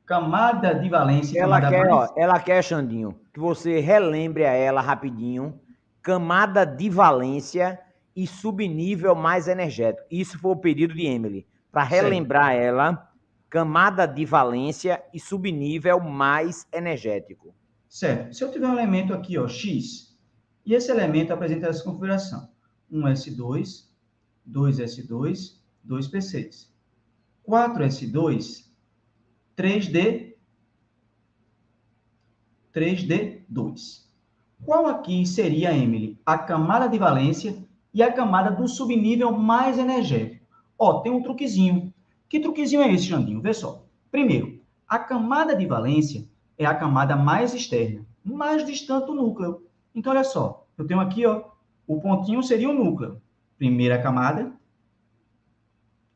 [0.04, 5.60] camada de valência ela quer, ó, ela quer, Xandinho, que você relembre a ela rapidinho
[6.02, 7.78] camada de valência
[8.16, 10.04] e subnível mais energético.
[10.10, 13.08] Isso foi o pedido de Emily para relembrar ela,
[13.48, 17.54] camada de valência e subnível mais energético.
[17.88, 18.34] Certo.
[18.34, 20.11] Se eu tiver um elemento aqui, ó, X,
[20.64, 22.48] e esse elemento apresenta essa configuração:
[22.92, 23.86] 1S2,
[24.48, 26.68] 2S2, 2P6.
[27.48, 28.66] 4S2,
[29.56, 30.34] 3D,
[32.72, 34.02] 3D2.
[34.64, 37.56] Qual aqui seria, Emily, a camada de valência
[37.92, 40.46] e a camada do subnível mais energético?
[40.78, 41.92] Ó, tem um truquezinho.
[42.28, 43.40] Que truquezinho é esse, Jandinho?
[43.40, 43.84] Vê só.
[44.10, 49.66] Primeiro, a camada de valência é a camada mais externa, mais distante do núcleo.
[49.94, 50.66] Então, olha só.
[50.76, 51.50] Eu tenho aqui, ó,
[51.86, 53.20] o pontinho seria o núcleo.
[53.58, 54.52] Primeira camada,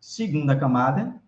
[0.00, 1.20] segunda camada,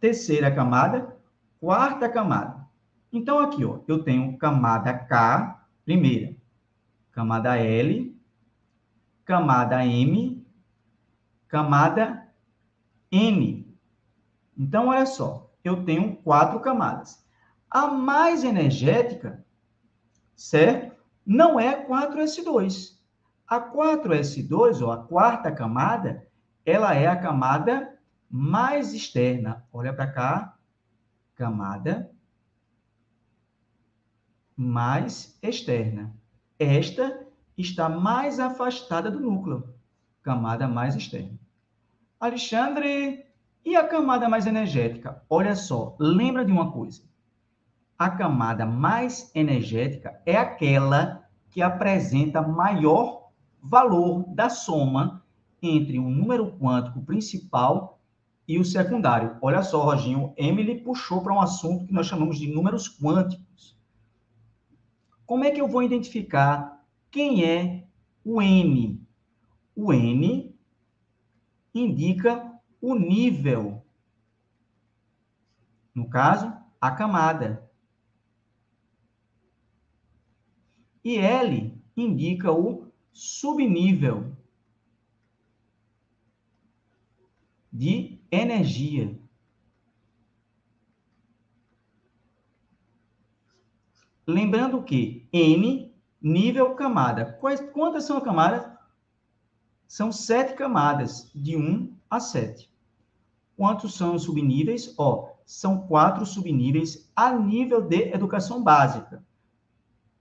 [0.00, 1.16] terceira camada,
[1.60, 2.66] quarta camada.
[3.12, 6.36] Então, aqui, ó, eu tenho camada K, primeira,
[7.10, 8.16] camada L,
[9.24, 10.46] camada M,
[11.48, 12.28] camada
[13.10, 13.66] M.
[14.56, 17.24] Então, olha só, eu tenho quatro camadas.
[17.70, 19.44] A mais energética,
[20.34, 20.97] certo?
[21.28, 22.96] Não é 4S2.
[23.46, 26.26] A 4S2, ou a quarta camada,
[26.64, 27.98] ela é a camada
[28.30, 29.62] mais externa.
[29.70, 30.58] Olha para cá.
[31.34, 32.10] camada
[34.56, 36.16] mais externa.
[36.58, 37.26] Esta
[37.58, 39.72] está mais afastada do núcleo,
[40.22, 41.38] camada mais externa.
[42.18, 43.24] Alexandre,
[43.64, 45.22] e a camada mais energética?
[45.28, 47.02] Olha só, lembra de uma coisa.
[47.98, 53.30] A camada mais energética é aquela que apresenta maior
[53.60, 55.24] valor da soma
[55.60, 57.98] entre o número quântico principal
[58.46, 59.36] e o secundário.
[59.42, 63.76] Olha só, Roginho, Emily puxou para um assunto que nós chamamos de números quânticos.
[65.26, 67.84] Como é que eu vou identificar quem é
[68.24, 69.04] o N?
[69.74, 70.56] O N
[71.74, 73.82] indica o nível.
[75.92, 77.67] No caso, a camada.
[81.08, 84.30] E L indica o subnível
[87.72, 89.18] de energia.
[94.26, 97.38] Lembrando que N, nível camada.
[97.40, 98.70] Quais, quantas são as camadas?
[99.86, 102.70] São sete camadas, de 1 a 7.
[103.56, 104.94] Quantos são os subníveis?
[104.98, 109.24] Ó, são quatro subníveis a nível de educação básica.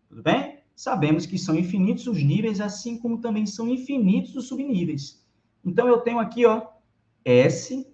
[0.07, 0.46] Tudo bem?
[0.77, 5.25] Sabemos que são infinitos os níveis, assim como também são infinitos os subníveis.
[5.65, 6.67] Então, eu tenho aqui, ó,
[7.25, 7.91] S,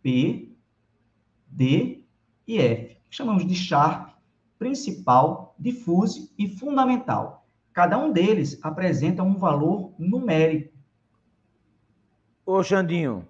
[0.00, 0.56] P,
[1.48, 2.04] D
[2.46, 2.96] e F.
[3.10, 4.10] Chamamos de Sharp
[4.60, 7.48] principal, difuse e fundamental.
[7.72, 10.72] Cada um deles apresenta um valor numérico.
[12.46, 13.26] Ô, Xandinho.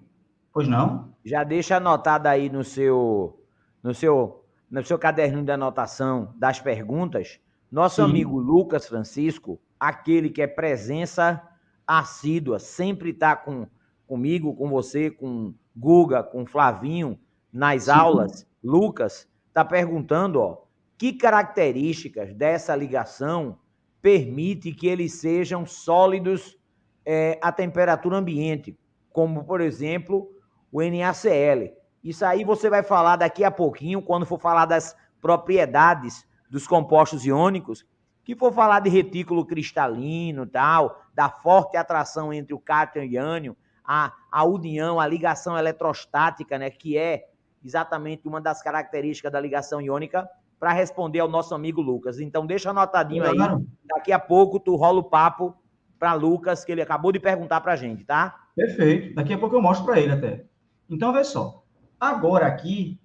[0.53, 1.15] Pois não?
[1.25, 3.43] Já deixa anotado aí no seu,
[3.83, 8.03] no seu, no seu caderninho de anotação das perguntas, nosso Sim.
[8.03, 11.43] amigo Lucas Francisco, aquele que é presença
[11.87, 13.67] assídua, sempre está com,
[14.07, 17.19] comigo, com você, com Guga, com Flavinho,
[17.53, 17.91] nas Sim.
[17.91, 18.47] aulas.
[18.63, 20.63] Lucas está perguntando, ó,
[20.97, 23.59] que características dessa ligação
[24.03, 26.59] permite que eles sejam sólidos
[27.05, 28.77] é, à temperatura ambiente,
[29.13, 30.31] como, por exemplo,
[30.71, 31.73] o NaCl.
[32.03, 37.25] Isso aí você vai falar daqui a pouquinho, quando for falar das propriedades dos compostos
[37.25, 37.85] iônicos,
[38.25, 43.23] que for falar de retículo cristalino tal, da forte atração entre o cátion e o
[43.23, 47.25] ânion, a, a união, a ligação eletrostática, né, que é
[47.65, 50.29] exatamente uma das características da ligação iônica,
[50.61, 52.21] para responder ao nosso amigo Lucas.
[52.21, 53.39] Então, deixa anotadinho aí.
[53.87, 55.57] Daqui a pouco tu rola o papo
[55.99, 58.49] para Lucas, que ele acabou de perguntar para a gente, tá?
[58.55, 59.15] Perfeito.
[59.15, 60.45] Daqui a pouco eu mostro para ele até.
[60.91, 61.65] Então, vê só.
[61.99, 63.01] Agora aqui,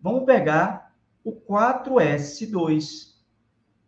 [0.00, 0.87] vamos pegar
[1.28, 3.14] o 4S2.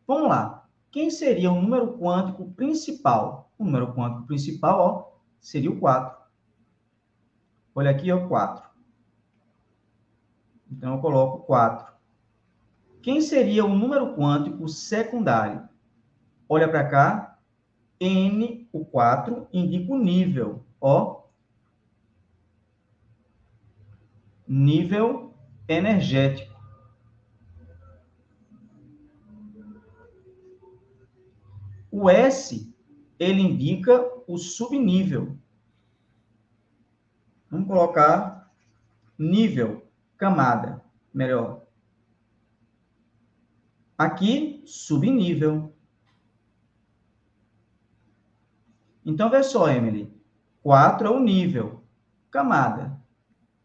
[0.07, 0.69] Vamos lá.
[0.91, 3.51] Quem seria o número quântico principal?
[3.59, 6.19] O número quântico principal, ó, seria o 4.
[7.75, 8.69] Olha aqui, ó, 4.
[10.71, 11.95] Então, eu coloco 4.
[13.03, 15.67] Quem seria o número quântico secundário?
[16.49, 17.39] Olha para cá.
[17.99, 20.65] N, o 4, indica o nível.
[20.81, 21.23] Ó.
[24.47, 25.35] Nível
[25.69, 26.50] energético.
[31.91, 32.73] O S,
[33.19, 35.37] ele indica o subnível.
[37.51, 38.51] Vamos colocar
[39.19, 41.63] nível, camada, melhor.
[43.99, 45.75] Aqui, subnível.
[49.05, 50.11] Então, vê só, Emily.
[50.63, 51.83] 4 é o nível,
[52.31, 52.99] camada.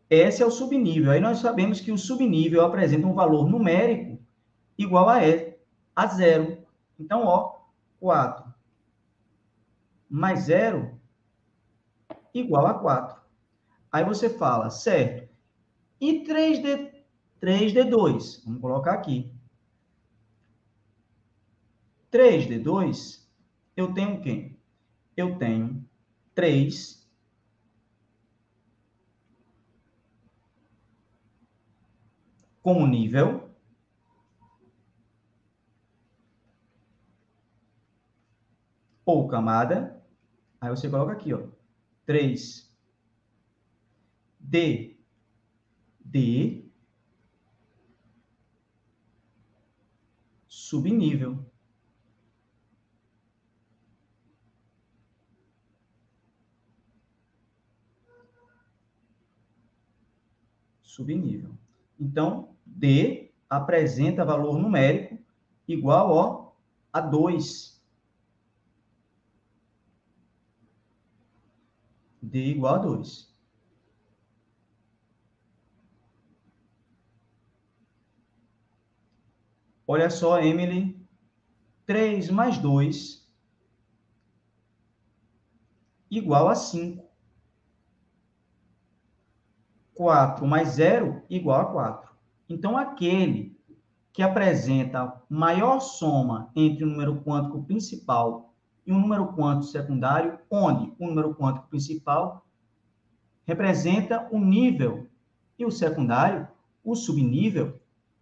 [0.10, 1.12] S é o subnível.
[1.12, 4.20] Aí nós sabemos que o subnível apresenta um valor numérico
[4.78, 5.58] igual a, e,
[5.96, 6.58] a zero.
[7.00, 7.55] Então, ó,
[8.00, 8.56] 4
[10.10, 11.00] mais 0
[12.34, 13.22] igual a 4.
[13.92, 15.30] Aí você fala, certo.
[16.00, 17.04] E 3D,
[17.42, 18.44] 3D2?
[18.46, 19.32] Vamos colocar aqui.
[22.12, 23.30] 3 de 2,
[23.76, 24.58] eu tenho quem?
[25.18, 25.86] Eu tenho
[26.34, 27.06] 3
[32.62, 33.45] como nível
[39.06, 40.04] ou camada.
[40.60, 41.48] Aí você coloca aqui, ó,
[42.06, 42.76] 3
[44.40, 44.98] D
[46.04, 46.66] D
[50.48, 51.46] subnível.
[60.96, 61.52] subnível.
[62.00, 65.18] Então, D apresenta valor numérico
[65.68, 66.52] igual ó,
[66.94, 67.75] a 2.
[72.26, 73.34] D igual a 2.
[79.88, 80.96] Olha só, Emily.
[81.86, 83.24] 3 mais 2
[86.10, 87.06] igual a 5.
[89.94, 92.16] 4 mais 0 igual a 4.
[92.50, 93.56] Então, aquele
[94.12, 98.55] que apresenta maior soma entre o número quântico principal
[98.86, 102.46] e um número quântico secundário, onde o número quântico principal
[103.46, 105.08] representa o nível
[105.58, 106.48] e o secundário,
[106.84, 107.80] o subnível,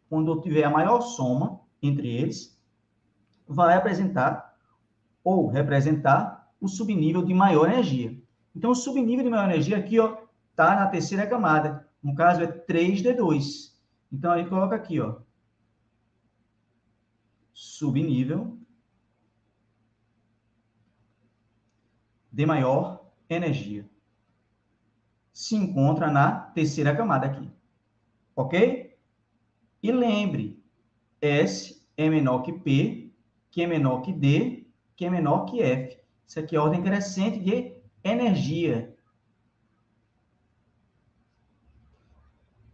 [0.09, 2.57] quando tiver a maior soma entre eles,
[3.47, 4.55] vai apresentar
[5.23, 8.17] ou representar o subnível de maior energia.
[8.55, 10.17] Então, o subnível de maior energia aqui, ó,
[10.55, 11.87] tá na terceira camada.
[12.01, 13.73] No caso, é 3D2.
[14.11, 15.17] Então, aí coloca aqui, ó,
[17.51, 18.57] subnível
[22.33, 23.87] de maior energia.
[25.31, 27.49] Se encontra na terceira camada aqui.
[28.35, 28.97] Ok?
[29.83, 30.63] E lembre,
[31.21, 33.13] S é menor que P,
[33.51, 34.65] que é menor que D,
[34.95, 35.99] que é menor que F.
[36.25, 38.97] Isso aqui é ordem crescente de energia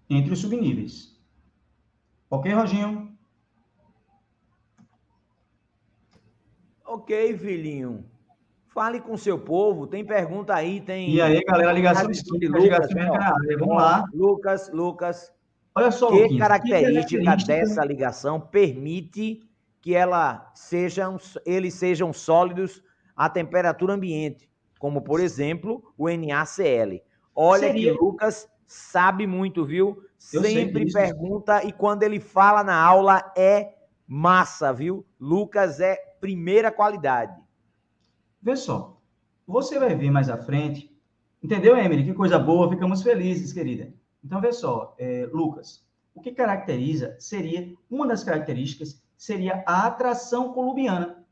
[0.10, 1.20] entre os subníveis.
[2.30, 3.18] Ok, Roginho?
[6.86, 8.10] Ok, filhinho.
[8.80, 9.86] Fale com seu povo.
[9.86, 11.10] Tem pergunta aí, tem.
[11.10, 13.58] E aí, galera, ligação de Lucas, ligação né?
[13.60, 14.06] Vamos lá.
[14.14, 15.34] Lucas, Lucas.
[15.76, 19.42] Olha só, que característica, que característica dessa ligação permite
[19.82, 22.82] que ela sejam, eles sejam sólidos
[23.18, 27.02] à temperatura ambiente, como por exemplo o NaCl.
[27.36, 27.92] Olha Seria...
[27.92, 30.02] que Lucas sabe muito, viu?
[30.34, 33.74] Eu Sempre pergunta e quando ele fala na aula é
[34.08, 35.06] massa, viu?
[35.20, 37.49] Lucas é primeira qualidade.
[38.42, 38.98] Vê só,
[39.46, 40.96] você vai ver mais à frente,
[41.44, 42.06] entendeu, Emily?
[42.06, 43.94] Que coisa boa, ficamos felizes, querida.
[44.24, 50.54] Então, vê só, é, Lucas, o que caracteriza seria, uma das características seria a atração
[50.54, 51.26] colubiana.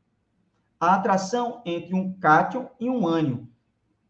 [0.78, 3.44] A atração entre um cátion e um ânion.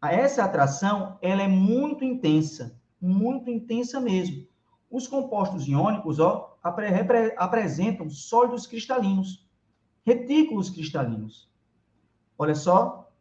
[0.01, 4.47] Essa atração, ela é muito intensa, muito intensa mesmo.
[4.89, 9.47] Os compostos iônicos, ó, apre apresentam sólidos cristalinos,
[10.05, 11.48] retículos cristalinos.
[12.41, 13.11] Olha só.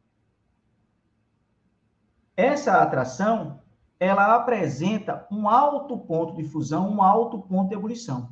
[2.37, 3.61] Essa atração,
[3.99, 8.31] ela apresenta um alto ponto de fusão, um alto ponto de ebulição.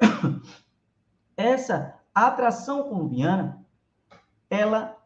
[1.36, 3.66] Essa atração columbiana,
[4.48, 4.96] ela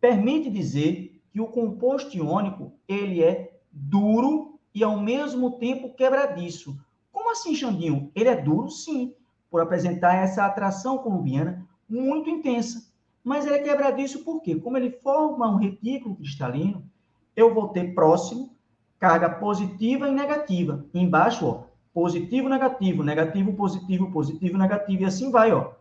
[0.00, 6.76] permite dizer que o composto iônico, ele é duro e ao mesmo tempo quebradiço.
[7.12, 8.10] Como assim, Xandinho?
[8.16, 9.14] Ele é duro, sim,
[9.48, 12.88] por apresentar essa atração columbiana muito intensa.
[13.28, 14.56] Mas ele é quebradiço por quê?
[14.56, 16.82] Como ele forma um retículo cristalino,
[17.36, 18.56] eu vou ter próximo
[18.98, 20.86] carga positiva e negativa.
[20.94, 25.72] Embaixo, ó, positivo, negativo, negativo, positivo, positivo, negativo, e assim vai, ó.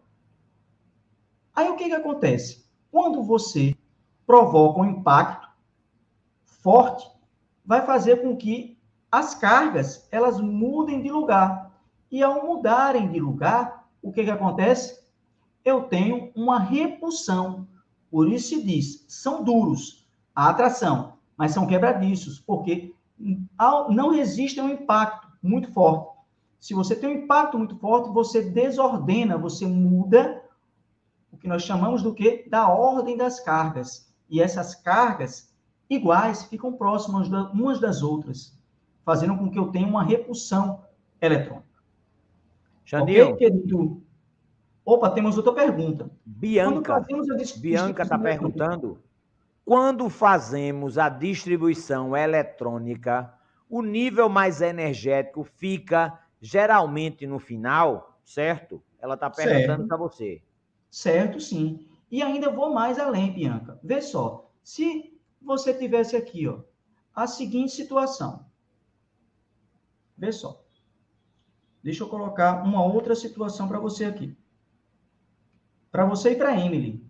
[1.55, 2.65] Aí o que que acontece?
[2.91, 3.73] Quando você
[4.25, 5.47] provoca um impacto
[6.43, 7.09] forte,
[7.65, 8.77] vai fazer com que
[9.09, 11.71] as cargas, elas mudem de lugar.
[12.11, 15.06] E ao mudarem de lugar, o que que acontece?
[15.67, 17.67] Eu tenho uma repulsão.
[18.09, 22.95] Por isso se diz, são duros a atração, mas são quebradiços, porque
[23.89, 26.15] não resistem ao impacto muito forte.
[26.57, 30.41] Se você tem um impacto muito forte, você desordena, você muda
[31.33, 32.47] o que nós chamamos do que?
[32.47, 34.09] Da ordem das cargas.
[34.29, 35.53] E essas cargas
[35.89, 38.57] iguais ficam próximas umas das outras,
[39.03, 40.81] fazendo com que eu tenha uma repulsão
[41.19, 41.67] eletrônica.
[42.85, 43.31] Janil.
[43.31, 44.06] Ok, querido?
[44.87, 46.09] Opa, temos outra pergunta.
[46.25, 47.05] Bianca.
[47.57, 49.03] Bianca está perguntando.
[49.65, 53.33] Quando fazemos a distribuição eletrônica,
[53.69, 58.81] o nível mais energético fica geralmente no final, certo?
[58.97, 60.41] Ela está perguntando para você.
[60.89, 61.85] Certo, sim.
[62.09, 63.77] E ainda vou mais além, Bianca.
[63.83, 66.59] Vê só, se você tivesse aqui, ó,
[67.13, 68.45] a seguinte situação.
[70.17, 70.63] Vê só.
[71.83, 74.33] Deixa eu colocar uma outra situação para você aqui.
[75.97, 77.03] Para você e para Emily.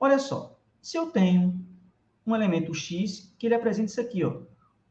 [0.00, 1.64] Olha só se eu tenho
[2.26, 4.42] um elemento X que ele apresenta isso aqui, ó,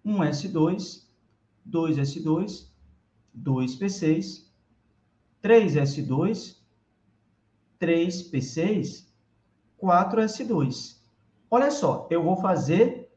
[0.06, 1.06] 1S2,
[1.70, 2.70] 2S2,
[3.38, 4.50] 2P6,
[5.44, 6.62] 3S2,
[7.78, 9.06] 3P6,
[9.78, 11.02] 4S2.
[11.50, 13.12] Olha só, eu vou fazer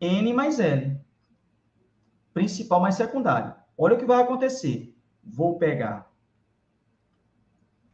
[0.00, 1.00] N mais L,
[2.32, 3.56] principal mais secundário.
[3.76, 4.96] Olha o que vai acontecer.
[5.24, 6.07] Vou pegar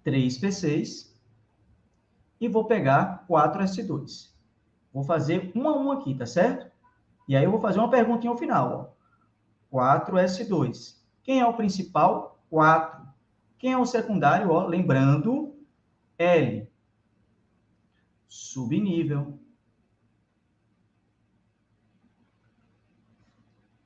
[0.04, 1.12] 3P6,
[2.40, 4.32] e vou pegar 4S2.
[4.92, 6.70] Vou fazer um a um aqui, tá certo?
[7.26, 8.94] E aí eu vou fazer uma perguntinha ao final,
[9.72, 9.96] ó.
[9.98, 11.02] 4S2.
[11.22, 12.38] Quem é o principal?
[12.50, 13.04] 4.
[13.58, 14.50] Quem é o secundário?
[14.50, 15.56] Ó, lembrando,
[16.18, 16.68] L.
[18.28, 19.38] Subnível.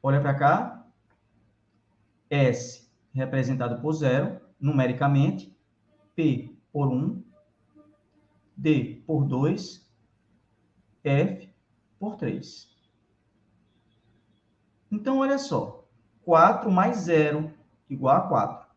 [0.02, 0.86] Olha para cá.
[2.28, 5.56] S representado por zero, numericamente.
[6.18, 7.22] P por 1.
[8.56, 9.88] D por 2.
[11.04, 11.48] F
[11.96, 12.76] por 3.
[14.90, 15.88] Então, olha só.
[16.24, 17.52] 4 mais 0
[17.88, 18.68] igual a 4.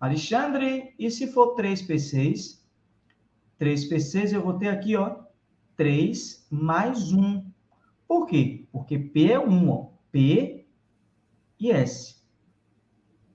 [0.00, 2.62] Alexandre, e se for 3P6?
[3.60, 5.24] 3P6 eu vou ter aqui, ó,
[5.76, 7.44] 3 mais 1.
[8.08, 8.66] Por quê?
[8.72, 9.90] Porque P é 1, ó.
[10.10, 10.66] P
[11.58, 12.24] e S.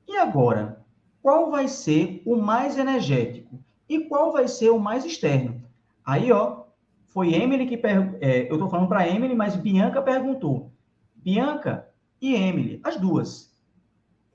[0.07, 0.83] E agora,
[1.25, 3.59] qual vai ser o mais energético?
[3.89, 5.59] E qual vai ser o mais externo?
[6.05, 6.65] Aí, ó,
[7.07, 8.19] foi Emily que perguntou.
[8.21, 10.71] É, eu estou falando para Emily, mas Bianca perguntou.
[11.15, 11.89] Bianca
[12.21, 13.51] e Emily, as duas.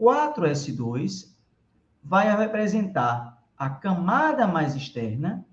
[0.00, 1.32] 4S2
[2.02, 5.46] vai representar a camada mais externa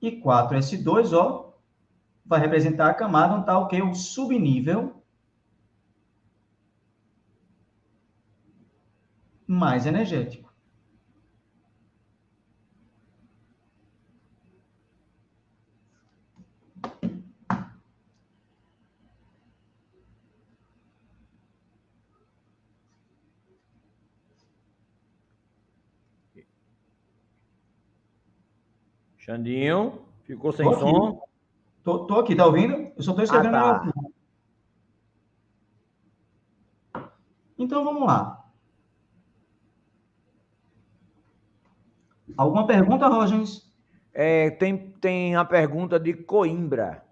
[0.00, 1.49] E 4S2, ó,
[2.30, 3.82] vai representar a camada onde está o que?
[3.82, 5.02] O subnível
[9.48, 10.48] mais energético.
[29.18, 31.29] Xandinho, ficou sem tô som?
[31.90, 32.92] Tô, tô, aqui, tá ouvindo?
[32.96, 33.92] Eu só tô escrevendo ah, tá.
[37.58, 38.48] Então vamos lá.
[42.36, 43.68] Alguma pergunta, Rogens?
[44.14, 47.04] É, tem, tem a pergunta de Coimbra.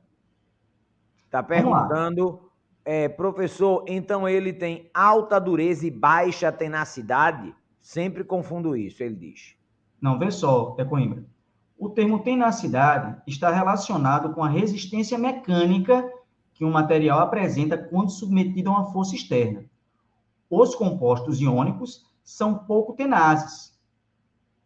[1.24, 2.50] Está perguntando,
[2.84, 7.52] é, professor, então ele tem alta dureza e baixa tenacidade?
[7.82, 9.56] Sempre confundo isso, ele diz.
[10.00, 11.24] Não, vê só, é Coimbra.
[11.78, 16.12] O termo tenacidade está relacionado com a resistência mecânica
[16.52, 19.64] que um material apresenta quando submetido a uma força externa.
[20.50, 23.78] Os compostos iônicos são pouco tenazes.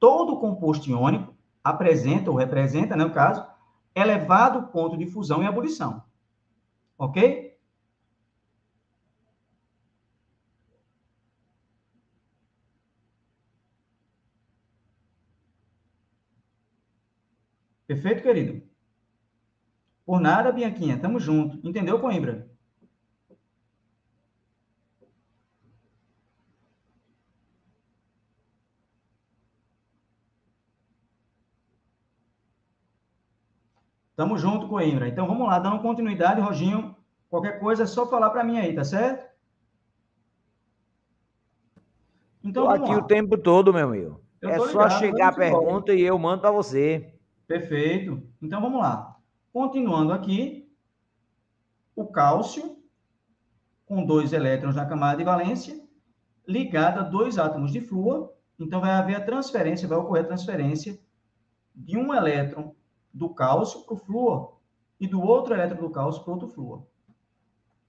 [0.00, 3.46] Todo composto iônico apresenta ou representa, no né, caso,
[3.94, 6.02] elevado ponto de fusão e ebulição.
[6.96, 7.51] Ok?
[17.93, 18.62] Perfeito, querido?
[20.07, 20.99] Por nada, Bianquinha.
[20.99, 21.61] Tamo junto.
[21.66, 22.51] Entendeu, Coimbra?
[34.16, 35.07] Tamo junto, Coimbra.
[35.07, 35.59] Então, vamos lá.
[35.59, 36.97] Dando continuidade, Roginho.
[37.28, 39.30] Qualquer coisa é só falar para mim aí, tá certo?
[42.43, 42.99] Então, Tô aqui lá.
[42.99, 44.22] o tempo todo, meu amigo.
[44.40, 47.12] É ligado, só chegar a pergunta e eu mando para você.
[47.47, 48.22] Perfeito.
[48.40, 49.16] Então, vamos lá.
[49.53, 50.70] Continuando aqui,
[51.95, 52.78] o cálcio,
[53.84, 55.82] com dois elétrons na camada de valência,
[56.47, 58.32] ligado a dois átomos de flúor.
[58.59, 60.99] Então, vai haver a transferência, vai ocorrer a transferência
[61.74, 62.74] de um elétron
[63.12, 64.57] do cálcio para o flúor
[64.99, 66.86] e do outro elétron do cálcio para o outro flúor.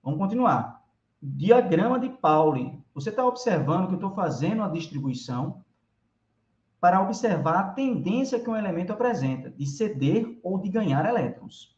[0.02, 0.84] Vamos continuar.
[1.22, 2.84] Diagrama de Pauli.
[2.94, 5.64] Você está observando que eu estou fazendo a distribuição
[6.84, 11.74] para observar a tendência que um elemento apresenta de ceder ou de ganhar elétrons.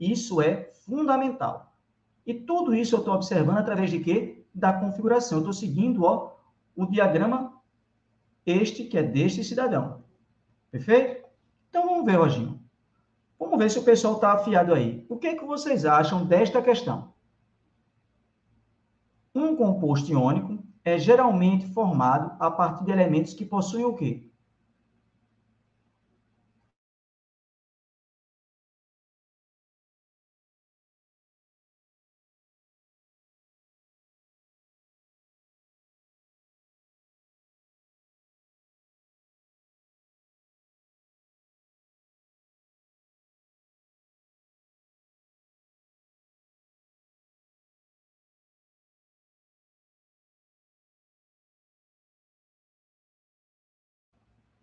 [0.00, 1.76] Isso é fundamental.
[2.24, 4.46] E tudo isso eu estou observando através de quê?
[4.54, 5.36] Da configuração.
[5.36, 6.34] Eu estou seguindo ó,
[6.74, 7.60] o diagrama
[8.46, 10.02] este, que é deste cidadão.
[10.70, 11.26] Perfeito?
[11.68, 12.58] Então vamos ver, Roginho.
[13.38, 15.04] Vamos ver se o pessoal está afiado aí.
[15.10, 17.12] O que, é que vocês acham desta questão?
[19.34, 24.27] Um composto iônico é geralmente formado a partir de elementos que possuem o quê?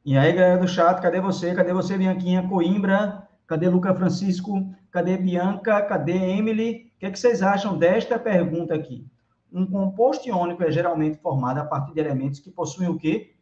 [0.07, 1.55] E aí, galera do chat, cadê você?
[1.55, 3.27] Cadê você, Bianquinha Coimbra?
[3.47, 4.71] Cadê Luca Francisco?
[4.91, 5.81] Cadê Bianca?
[5.81, 6.91] Cadê Emily?
[6.95, 9.09] O que, é que vocês acham desta pergunta aqui?
[9.51, 13.33] Um composto iônico é geralmente formado a partir de elementos que possuem o quê?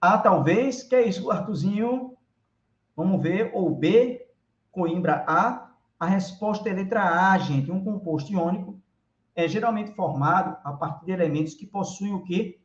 [0.00, 2.16] A, talvez, que é isso, Artuzinho?
[2.96, 3.52] Vamos ver.
[3.54, 4.26] Ou B,
[4.72, 5.70] Coimbra A.
[5.96, 7.70] A resposta é letra A, gente.
[7.70, 8.80] Um composto iônico
[9.32, 12.58] é geralmente formado a partir de elementos que possuem o quê?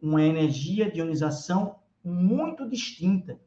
[0.00, 3.38] Uma energia de ionização muito distinta.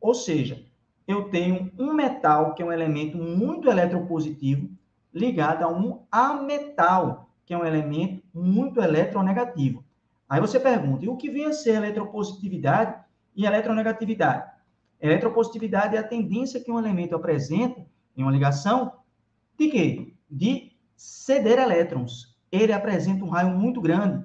[0.00, 0.64] Ou seja,
[1.06, 4.70] eu tenho um metal, que é um elemento muito eletropositivo,
[5.12, 9.84] ligado a um ametal, que é um elemento muito eletronegativo.
[10.28, 13.02] Aí você pergunta, e o que vem a ser eletropositividade
[13.34, 14.50] e eletronegatividade?
[15.00, 17.86] Eletropositividade é a tendência que um elemento apresenta
[18.16, 18.92] em uma ligação
[19.56, 20.14] de quê?
[20.30, 22.36] De ceder elétrons.
[22.50, 24.24] Ele apresenta um raio muito grande,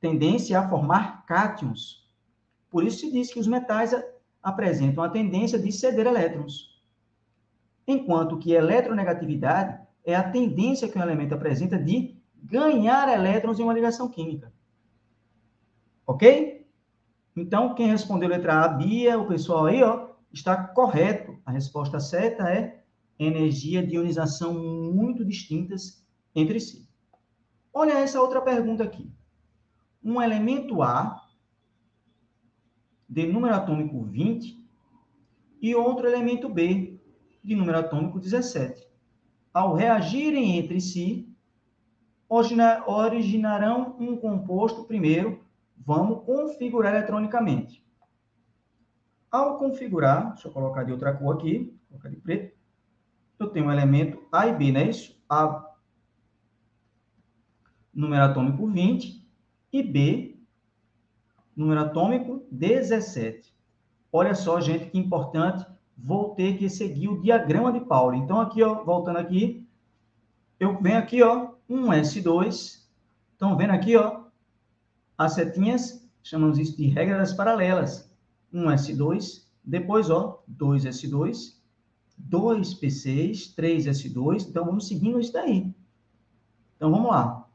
[0.00, 2.03] tendência a formar cátions.
[2.74, 3.94] Por isso se diz que os metais
[4.42, 6.82] apresentam a tendência de ceder elétrons.
[7.86, 13.72] Enquanto que eletronegatividade é a tendência que um elemento apresenta de ganhar elétrons em uma
[13.72, 14.52] ligação química.
[16.04, 16.66] Ok?
[17.36, 21.38] Então, quem respondeu letra A, Bia, o pessoal aí, ó, está correto.
[21.46, 22.82] A resposta certa é
[23.16, 26.04] energia de ionização muito distintas
[26.34, 26.88] entre si.
[27.72, 29.08] Olha essa outra pergunta aqui.
[30.02, 31.23] Um elemento A
[33.08, 34.64] de número atômico 20
[35.60, 36.98] e outro elemento B
[37.42, 38.86] de número atômico 17.
[39.52, 41.28] Ao reagirem entre si,
[42.28, 45.44] originarão um composto primeiro,
[45.76, 47.84] vamos configurar eletronicamente.
[49.30, 52.54] Ao configurar, deixa eu colocar de outra cor aqui, colocar de preto,
[53.38, 55.20] eu tenho um elemento A e B, não é isso?
[55.28, 55.72] A,
[57.92, 59.24] número atômico 20,
[59.72, 60.33] e B,
[61.56, 63.54] número atômico 17.
[64.12, 68.18] Olha só, gente, que importante, vou ter que seguir o diagrama de Pauli.
[68.18, 69.66] Então, aqui, ó, voltando aqui,
[70.58, 72.84] eu venho aqui, ó, um S2.
[73.32, 74.24] Estão vendo aqui, ó,
[75.18, 78.10] as setinhas, chamamos isso de regra das paralelas.
[78.52, 81.56] Um S2, depois, ó, 2S2,
[82.30, 84.48] 2P6, 3S2.
[84.48, 85.74] Então, vamos seguindo isso daí.
[86.76, 87.48] Então, vamos lá.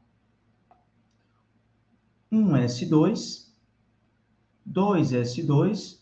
[2.32, 3.49] 1S2,
[4.70, 6.00] 2S2,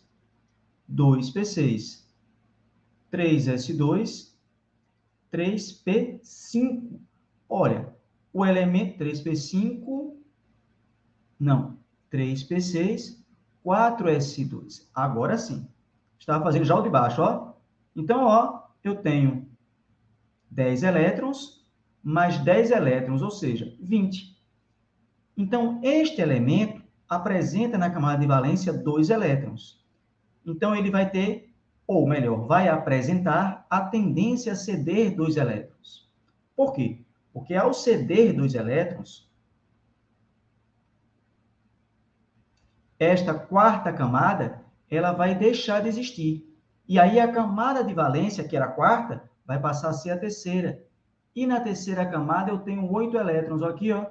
[0.91, 2.05] 2P6,
[3.13, 4.33] 3S2,
[5.33, 7.01] 3P5.
[7.49, 7.95] Olha,
[8.33, 10.15] o elemento 3P5,
[11.41, 11.79] não,
[12.13, 13.19] 3P6,
[13.65, 14.89] 4S2.
[14.95, 15.69] Agora sim.
[16.19, 17.55] Estava fazendo já o de baixo, ó.
[17.95, 19.49] Então, ó, eu tenho
[20.51, 21.59] 10 elétrons
[22.03, 24.37] mais 10 elétrons, ou seja, 20.
[25.37, 26.78] Então, este elemento
[27.09, 29.85] apresenta na camada de valência dois elétrons.
[30.45, 31.55] Então, ele vai ter,
[31.87, 36.09] ou melhor, vai apresentar a tendência a ceder dois elétrons.
[36.55, 37.01] Por quê?
[37.33, 39.29] Porque ao ceder dois elétrons,
[42.99, 46.45] esta quarta camada, ela vai deixar de existir.
[46.89, 50.19] E aí a camada de valência, que era a quarta, vai passar a ser a
[50.19, 50.83] terceira.
[51.35, 54.07] E na terceira camada eu tenho oito elétrons aqui, ó.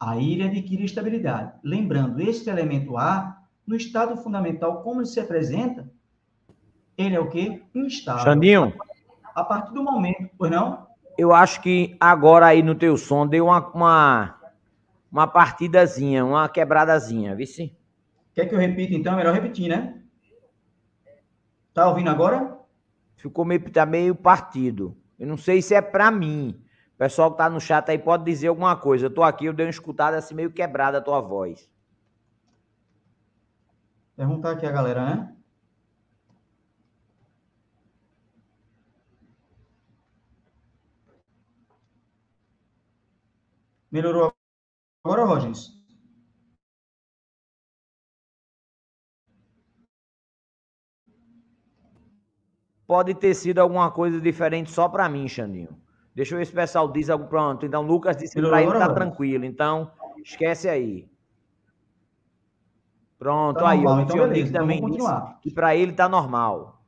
[0.00, 1.52] Aí ele adquire estabilidade.
[1.62, 5.90] Lembrando, este elemento A, no estado fundamental, como ele se apresenta,
[6.96, 7.62] ele é o quê?
[7.74, 8.24] Instável.
[8.24, 8.72] Xandinho.
[9.34, 10.86] A partir do momento, pois não?
[11.16, 14.38] Eu acho que agora aí no teu som deu uma, uma,
[15.10, 17.74] uma partidazinha, uma quebradazinha, viu sim?
[18.34, 19.14] Quer que eu repita então?
[19.14, 20.00] É melhor repetir, né?
[21.74, 22.56] Tá ouvindo agora?
[23.16, 24.96] Ficou meio, tá meio partido.
[25.18, 26.60] Eu não sei se é para mim.
[26.98, 29.06] O pessoal que tá no chat aí pode dizer alguma coisa.
[29.06, 31.70] Eu tô aqui, eu dei uma escutada assim meio quebrada a tua voz.
[34.16, 35.36] Perguntar aqui a galera, né?
[43.92, 44.34] Melhorou
[45.04, 45.78] agora, Rogers?
[52.88, 55.87] Pode ter sido alguma coisa diferente só para mim, Xandinho.
[56.18, 57.64] Deixa eu ver se o pessoal diz algo pronto.
[57.64, 59.44] Então, Lucas disse que para ele tá tranquilo.
[59.44, 61.08] Então, esquece aí.
[63.16, 63.80] Pronto, tá aí.
[63.80, 64.48] Normal, então beleza.
[64.48, 66.82] Então, também disse que para ele tá normal.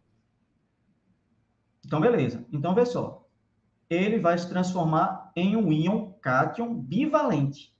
[1.87, 2.45] Então, beleza.
[2.53, 3.24] Então, vê só.
[3.89, 7.72] Ele vai se transformar em um íon cátion bivalente.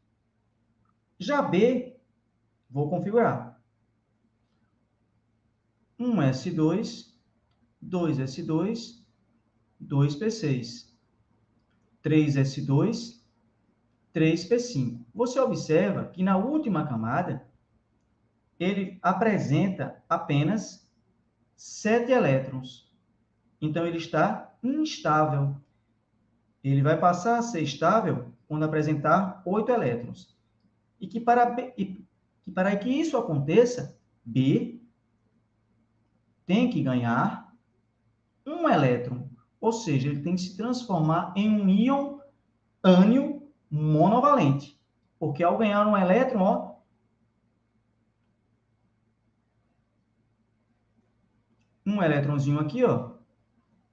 [1.19, 1.97] Já B,
[2.71, 3.61] vou configurar.
[5.99, 7.11] Um S2
[7.85, 9.03] 2S2,
[9.83, 10.90] 2P6.
[12.05, 13.21] 3S2,
[14.15, 15.01] 3P5.
[15.15, 17.47] Você observa que na última camada,
[18.59, 20.89] ele apresenta apenas
[21.57, 22.91] 7 elétrons.
[23.61, 25.57] Então, ele está instável.
[26.63, 30.37] Ele vai passar a ser estável quando apresentar 8 elétrons.
[31.01, 32.05] E que para, e,
[32.43, 34.81] que para que isso aconteça, B
[36.47, 37.55] tem que ganhar
[38.45, 39.30] um elétron.
[39.61, 42.19] Ou seja, ele tem que se transformar em um íon
[42.83, 43.41] ânion
[43.71, 44.81] monovalente.
[45.19, 46.71] Porque ao ganhar um elétron, ó,
[51.87, 53.13] um elétronzinho aqui, ó,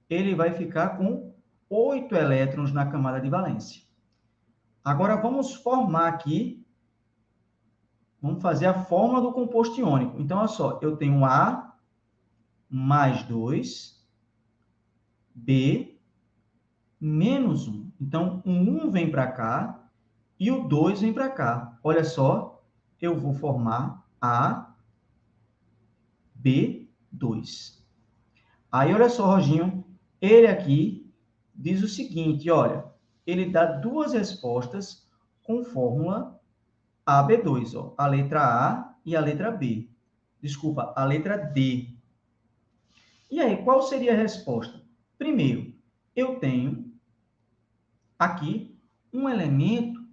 [0.08, 1.34] ele vai ficar com
[1.68, 3.82] oito elétrons na camada de valência.
[4.82, 6.64] Agora vamos formar aqui,
[8.22, 10.18] vamos fazer a fórmula do composto iônico.
[10.18, 11.76] Então, olha só, eu tenho A
[12.70, 13.97] mais 2,
[15.44, 15.98] B
[17.00, 17.90] menos 1.
[18.00, 19.90] Então, o 1 vem para cá
[20.38, 21.78] e o 2 vem para cá.
[21.82, 22.62] Olha só,
[23.00, 24.74] eu vou formar A,
[26.34, 27.84] B, 2.
[28.70, 29.84] Aí, olha só, Roginho,
[30.20, 31.10] ele aqui
[31.54, 32.84] diz o seguinte, olha,
[33.26, 35.06] ele dá duas respostas
[35.42, 36.40] com fórmula
[37.06, 39.88] AB2, ó, a letra A e a letra B.
[40.40, 41.94] Desculpa, a letra D.
[43.30, 44.87] E aí, qual seria a resposta?
[45.18, 45.74] Primeiro,
[46.14, 46.90] eu tenho
[48.18, 48.78] aqui
[49.12, 50.06] um elemento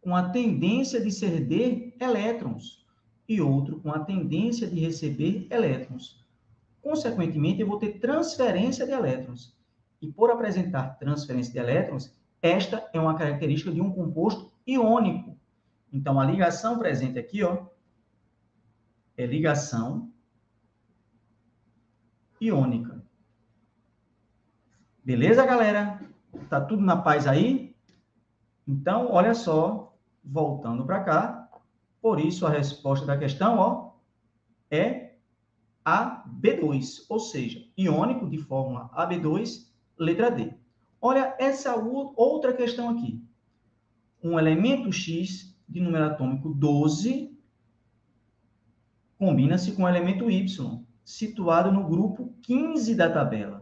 [0.00, 2.84] com a tendência de ceder elétrons
[3.26, 6.22] e outro com a tendência de receber elétrons.
[6.82, 9.56] Consequentemente, eu vou ter transferência de elétrons.
[10.02, 15.38] E por apresentar transferência de elétrons, esta é uma característica de um composto iônico.
[15.90, 17.66] Então, a ligação presente aqui, ó,
[19.16, 20.12] é ligação
[22.38, 22.93] iônica.
[25.04, 26.00] Beleza, galera?
[26.48, 27.76] Tá tudo na paz aí?
[28.66, 29.94] Então, olha só,
[30.24, 31.50] voltando para cá,
[32.00, 33.92] por isso a resposta da questão, ó,
[34.70, 35.12] é
[35.84, 40.54] AB2, ou seja, iônico de fórmula AB2, letra D.
[41.02, 43.22] Olha essa outra questão aqui.
[44.22, 47.38] Um elemento X de número atômico 12
[49.18, 53.53] combina-se com o elemento Y, situado no grupo 15 da tabela.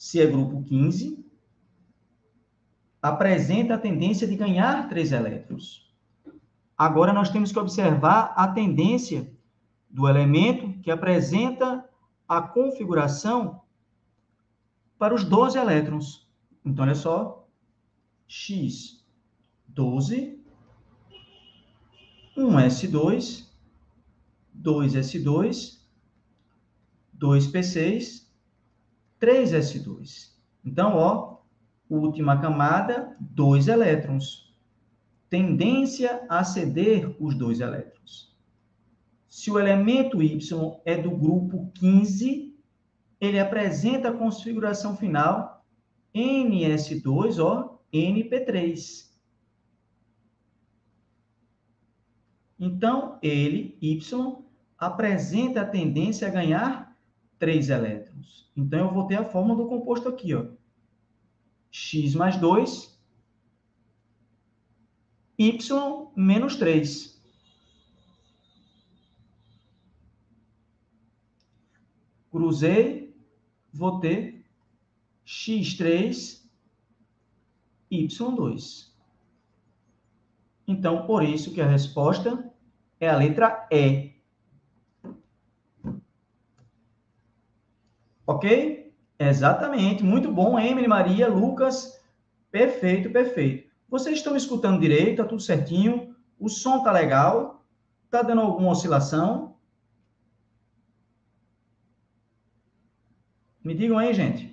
[0.00, 1.22] Se é grupo 15,
[3.02, 5.92] apresenta a tendência de ganhar três elétrons.
[6.74, 9.30] Agora nós temos que observar a tendência
[9.90, 11.86] do elemento que apresenta
[12.26, 13.60] a configuração
[14.98, 16.26] para os 12 elétrons.
[16.64, 17.46] Então, olha só,
[18.26, 19.04] X,
[19.68, 20.42] 12,
[22.38, 23.50] 1S2,
[24.58, 25.78] 2S2,
[27.18, 28.29] 2P6,
[29.20, 30.30] 3S2.
[30.64, 31.38] Então, ó,
[31.88, 34.54] última camada, dois elétrons.
[35.28, 38.36] Tendência a ceder os dois elétrons.
[39.28, 40.38] Se o elemento Y
[40.84, 42.58] é do grupo 15,
[43.20, 45.64] ele apresenta a configuração final
[46.14, 49.08] NS2, ó, NP3.
[52.58, 54.44] Então, ele, Y,
[54.76, 56.96] apresenta a tendência a ganhar
[57.38, 58.09] 3 elétrons.
[58.56, 60.46] Então, eu vou ter a fórmula do composto aqui, ó.
[61.70, 62.98] X mais 2,
[65.38, 67.20] Y menos 3.
[72.30, 73.14] cruzei,
[73.72, 74.44] vou ter
[75.26, 76.42] x3,
[77.90, 78.90] y2.
[80.66, 82.50] Então, por isso que a resposta
[83.00, 84.09] é a letra E.
[88.30, 88.94] Ok?
[89.18, 90.04] Exatamente.
[90.04, 92.00] Muito bom, Emily, Maria, Lucas.
[92.48, 93.68] Perfeito, perfeito.
[93.88, 95.16] Vocês estão escutando direito?
[95.20, 96.14] Tá tudo certinho?
[96.38, 97.64] O som tá legal?
[98.08, 99.56] Tá dando alguma oscilação?
[103.64, 104.49] Me digam aí, gente.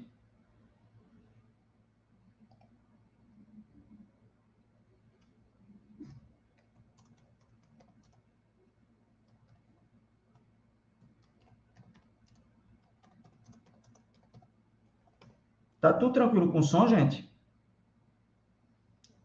[15.88, 17.32] Tá tudo tranquilo com o som, gente?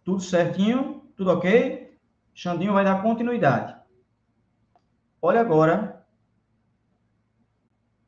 [0.04, 1.02] Tudo certinho?
[1.16, 1.98] Tudo ok?
[2.32, 3.74] Xandinho vai dar continuidade.
[5.20, 6.06] Olha agora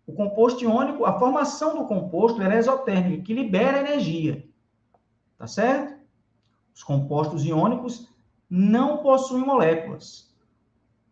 [0.06, 4.46] o composto iônico, a formação do composto é exotérmica, que libera energia.
[5.36, 5.98] Tá certo?
[6.72, 8.08] Os compostos iônicos
[8.48, 10.32] não possuem moléculas.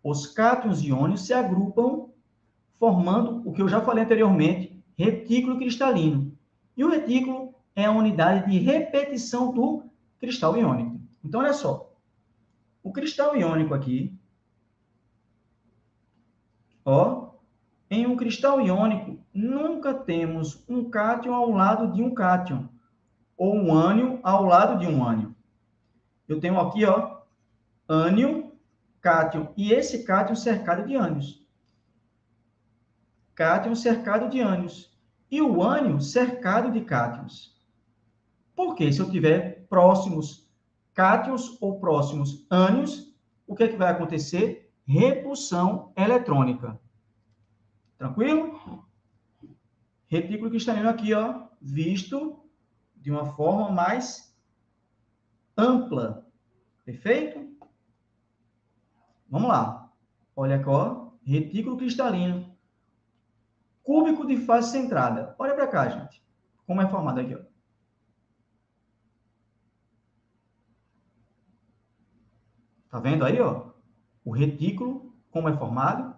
[0.04, 2.08] Os cátions iônicos se agrupam
[2.78, 6.31] formando o que eu já falei anteriormente, retículo cristalino.
[6.76, 9.84] E o retículo é a unidade de repetição do
[10.18, 11.00] cristal iônico.
[11.24, 11.92] Então, olha só.
[12.82, 14.18] O cristal iônico aqui,
[16.84, 17.30] ó,
[17.90, 22.68] em um cristal iônico, nunca temos um cátion ao lado de um cátion,
[23.36, 25.32] ou um ânion ao lado de um ânion.
[26.26, 27.20] Eu tenho aqui, ó,
[27.88, 28.50] ânion,
[29.00, 31.46] cátion, e esse cátion cercado de ânions.
[33.34, 34.91] Cátion cercado de ânions.
[35.32, 37.58] E o ânion cercado de cátions.
[38.54, 40.46] Porque se eu tiver próximos
[40.92, 43.16] cátions ou próximos ânions,
[43.46, 44.70] o que é que vai acontecer?
[44.84, 46.78] Repulsão eletrônica.
[47.96, 48.86] Tranquilo?
[50.06, 52.44] Retículo cristalino aqui, ó, visto
[52.94, 54.36] de uma forma mais
[55.56, 56.26] ampla.
[56.84, 57.56] Perfeito?
[59.30, 59.90] Vamos lá.
[60.36, 62.51] Olha aqui, ó, retículo cristalino.
[63.82, 65.34] Cúbico de face centrada.
[65.38, 66.22] Olha para cá, gente.
[66.66, 67.40] Como é formado aqui, ó.
[72.88, 73.72] Tá vendo aí, ó?
[74.24, 76.14] O retículo, como é formado?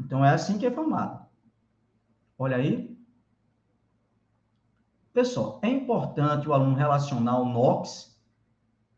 [0.00, 1.26] Então, é assim que é formado.
[2.38, 2.97] Olha aí.
[5.18, 8.16] Pessoal, é importante o aluno relacionar o NOx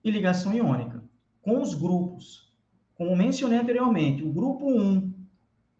[0.04, 1.02] e ligação iônica
[1.40, 2.54] com os grupos.
[2.94, 5.14] Como mencionei anteriormente, o grupo 1,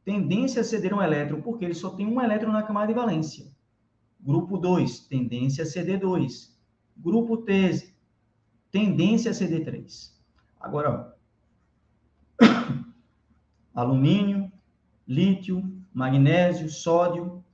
[0.03, 3.53] tendência a ceder um elétron, porque ele só tem um elétron na camada de valência.
[4.19, 6.59] Grupo 2, tendência a ceder 2.
[6.97, 7.95] Grupo 3,
[8.71, 10.19] tendência a ceder 3.
[10.59, 11.15] Agora,
[12.41, 12.47] ó.
[13.79, 14.51] alumínio,
[15.07, 17.45] lítio, magnésio, sódio.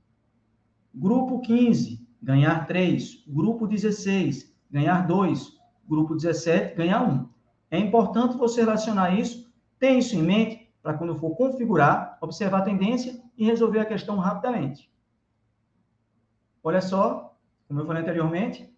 [0.95, 3.23] Grupo 15, ganhar 3.
[3.27, 5.57] Grupo 16, ganhar 2.
[5.87, 7.29] Grupo 17, ganhar 1.
[7.71, 12.65] É importante você relacionar isso, ter isso em mente, para quando for configurar, observar a
[12.65, 14.89] tendência e resolver a questão rapidamente.
[16.63, 17.37] Olha só,
[17.67, 18.73] como eu falei anteriormente,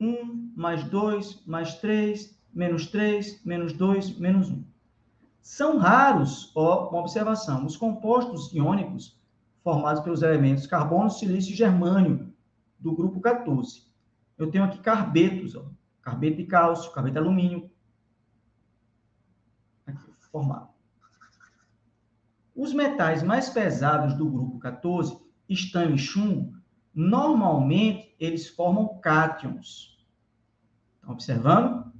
[0.00, 4.64] 1 mais 2 mais 3, menos 3, menos 2, menos 1.
[5.42, 9.20] São raros, ó, uma observação, os compostos iônicos
[9.64, 12.32] formados pelos elementos carbono, silício e germânio
[12.78, 13.82] do grupo 14.
[14.36, 15.64] Eu tenho aqui carbetos, ó,
[16.02, 17.70] carbeto de cálcio, carbeto de alumínio,
[19.86, 20.68] aqui, formado.
[22.54, 26.54] Os metais mais pesados do grupo 14, estanho e chumbo,
[26.94, 29.98] normalmente eles formam cátions.
[30.96, 31.92] Estão observando?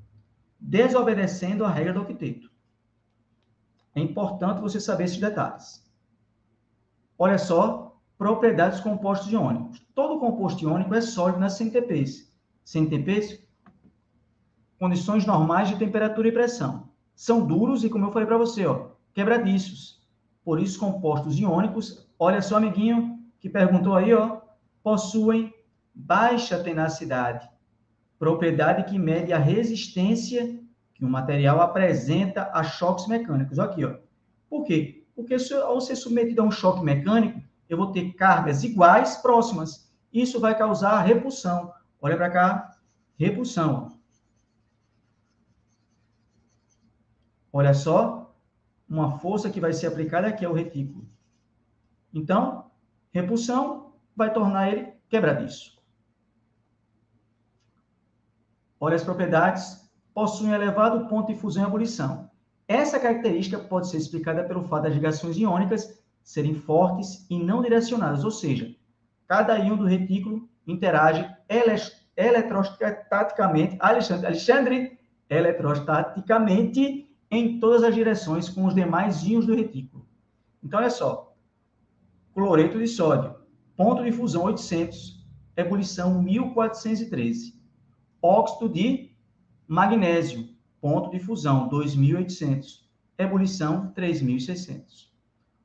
[0.61, 2.51] Desobedecendo a regra do octeto.
[3.95, 5.84] É importante você saber esses detalhes.
[7.25, 9.81] Olha só, propriedades compostos iônicos.
[9.95, 12.31] Todo composto iônico é sólido nas CNTPs.
[12.63, 13.43] CNTPs,
[14.79, 16.91] condições normais de temperatura e pressão.
[17.15, 20.07] São duros e, como eu falei para você, ó, quebradiços.
[20.45, 24.43] Por isso, compostos iônicos, olha só, amiguinho, que perguntou aí, ó,
[24.83, 25.51] possuem
[25.95, 27.49] baixa tenacidade,
[28.19, 30.61] propriedade que mede a resistência
[30.93, 33.59] que o material apresenta a choques mecânicos.
[33.59, 33.97] Aqui, ó.
[34.47, 35.04] Por quê?
[35.15, 39.91] Porque se ao ser submetido a um choque mecânico, eu vou ter cargas iguais próximas.
[40.13, 41.73] Isso vai causar repulsão.
[42.01, 42.77] Olha para cá,
[43.17, 43.99] repulsão.
[47.53, 48.35] Olha só,
[48.89, 51.07] uma força que vai ser aplicada aqui ao retículo.
[52.13, 52.71] Então,
[53.13, 55.81] repulsão vai tornar ele quebradiço.
[58.79, 62.31] Olha as propriedades possuem elevado ponto de fusão e ebulição.
[62.67, 68.25] Essa característica pode ser explicada pelo fato das ligações iônicas serem fortes e não direcionadas,
[68.25, 68.75] ou seja,
[69.29, 71.29] cada íon do retículo interage
[72.17, 74.99] eletrostaticamente, Alexandre, Alexandre,
[75.29, 80.07] eletrostaticamente em todas as direções com os demais íons do retículo.
[80.63, 81.37] Então, olha só,
[82.33, 83.35] cloreto de sódio,
[83.77, 85.23] ponto de fusão 800,
[85.57, 87.61] ebulição 1413.
[88.23, 89.11] Óxido de
[89.67, 90.49] Magnésio,
[90.85, 92.85] ponto de fusão 2.800,
[93.17, 95.09] ebulição 3.600.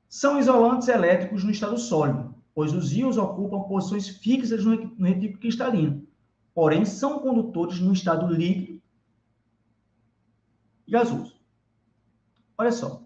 [0.07, 6.07] São isolantes elétricos no estado sólido, pois os íons ocupam posições fixas no retículo cristalino,
[6.53, 8.81] porém são condutores no estado líquido
[10.87, 11.34] e gasoso.
[12.57, 13.03] Olha só,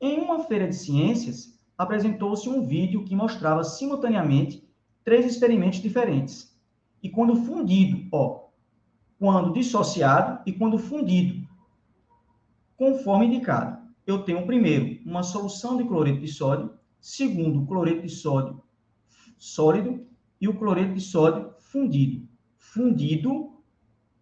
[0.00, 4.68] em uma feira de ciências, apresentou-se um vídeo que mostrava simultaneamente
[5.04, 6.54] três experimentos diferentes.
[7.02, 8.48] E quando fundido, ó,
[9.18, 11.46] quando dissociado e quando fundido,
[12.76, 13.78] conforme indicado.
[14.06, 18.62] Eu tenho primeiro uma solução de cloreto de sódio, segundo cloreto de sódio
[19.38, 20.06] sólido
[20.40, 22.26] e o cloreto de sódio fundido.
[22.56, 23.54] Fundido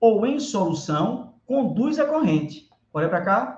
[0.01, 2.69] ou em solução conduz a corrente.
[2.93, 3.58] Olha para cá,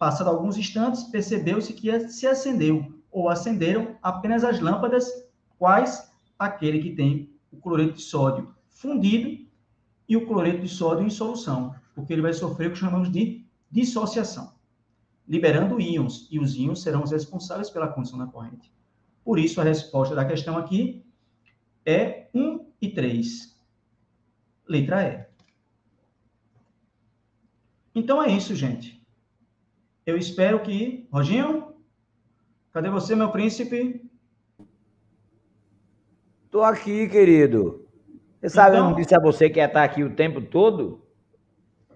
[0.00, 5.06] Passado alguns instantes, percebeu-se que se acendeu ou acenderam apenas as lâmpadas,
[5.58, 9.46] quais aquele que tem o cloreto de sódio fundido
[10.08, 13.44] e o cloreto de sódio em solução, porque ele vai sofrer o que chamamos de
[13.70, 14.54] dissociação,
[15.28, 18.72] liberando íons, e os íons serão os responsáveis pela condição da corrente.
[19.22, 21.04] Por isso, a resposta da questão aqui
[21.84, 23.54] é 1 e 3.
[24.66, 25.26] Letra E.
[27.94, 28.99] Então é isso, gente.
[30.06, 31.08] Eu espero que.
[31.12, 31.74] Roginho?
[32.72, 34.08] Cadê você, meu príncipe?
[36.50, 37.86] Tô aqui, querido.
[38.40, 41.04] Você sabe, então, eu não disse a você que ia estar aqui o tempo todo?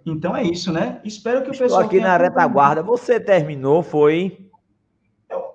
[0.04, 1.00] Então é isso, né?
[1.04, 1.82] Espero que o Estou pessoal.
[1.82, 2.82] Estou aqui na retaguarda.
[2.82, 4.50] Você terminou, foi?
[5.28, 5.54] Eu,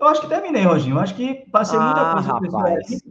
[0.00, 0.96] eu acho que terminei, Roginho.
[0.96, 3.02] Eu acho que passei ah, muita coisa rapaz.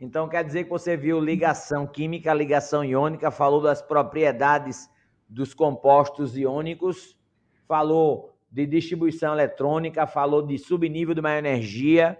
[0.00, 4.90] Então quer dizer que você viu ligação química, ligação iônica, falou das propriedades
[5.28, 7.16] dos compostos iônicos,
[7.66, 12.18] falou de distribuição eletrônica, falou de subnível de uma energia.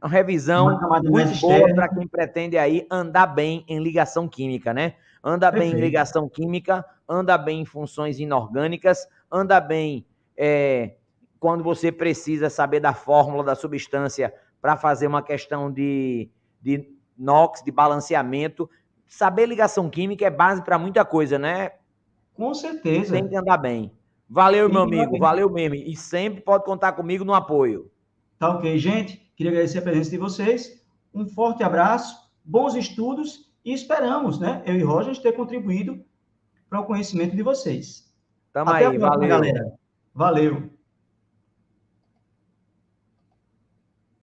[0.00, 4.94] É uma revisão muito boa para quem pretende aí andar bem em ligação química, né?
[5.24, 5.72] Anda Perfeito.
[5.72, 10.06] bem em ligação química, anda bem em funções inorgânicas, anda bem
[10.36, 10.94] é,
[11.40, 17.62] quando você precisa saber da fórmula da substância para fazer uma questão de, de NOx,
[17.62, 18.68] de balanceamento.
[19.06, 21.72] Saber ligação química é base para muita coisa, né?
[22.34, 23.12] Com certeza.
[23.14, 23.92] Tem que andar bem.
[24.28, 25.18] Valeu, meu amigo.
[25.18, 25.74] Valeu mesmo.
[25.74, 27.90] E sempre pode contar comigo no apoio.
[28.38, 29.18] Tá ok, gente.
[29.36, 30.84] Queria agradecer a presença de vocês.
[31.14, 34.62] Um forte abraço, bons estudos e esperamos, né?
[34.66, 36.04] Eu e Roger ter contribuído
[36.68, 38.12] para o conhecimento de vocês.
[38.52, 39.28] Tamo Até aí, próxima, valeu.
[39.28, 39.72] galera.
[40.14, 40.70] Valeu.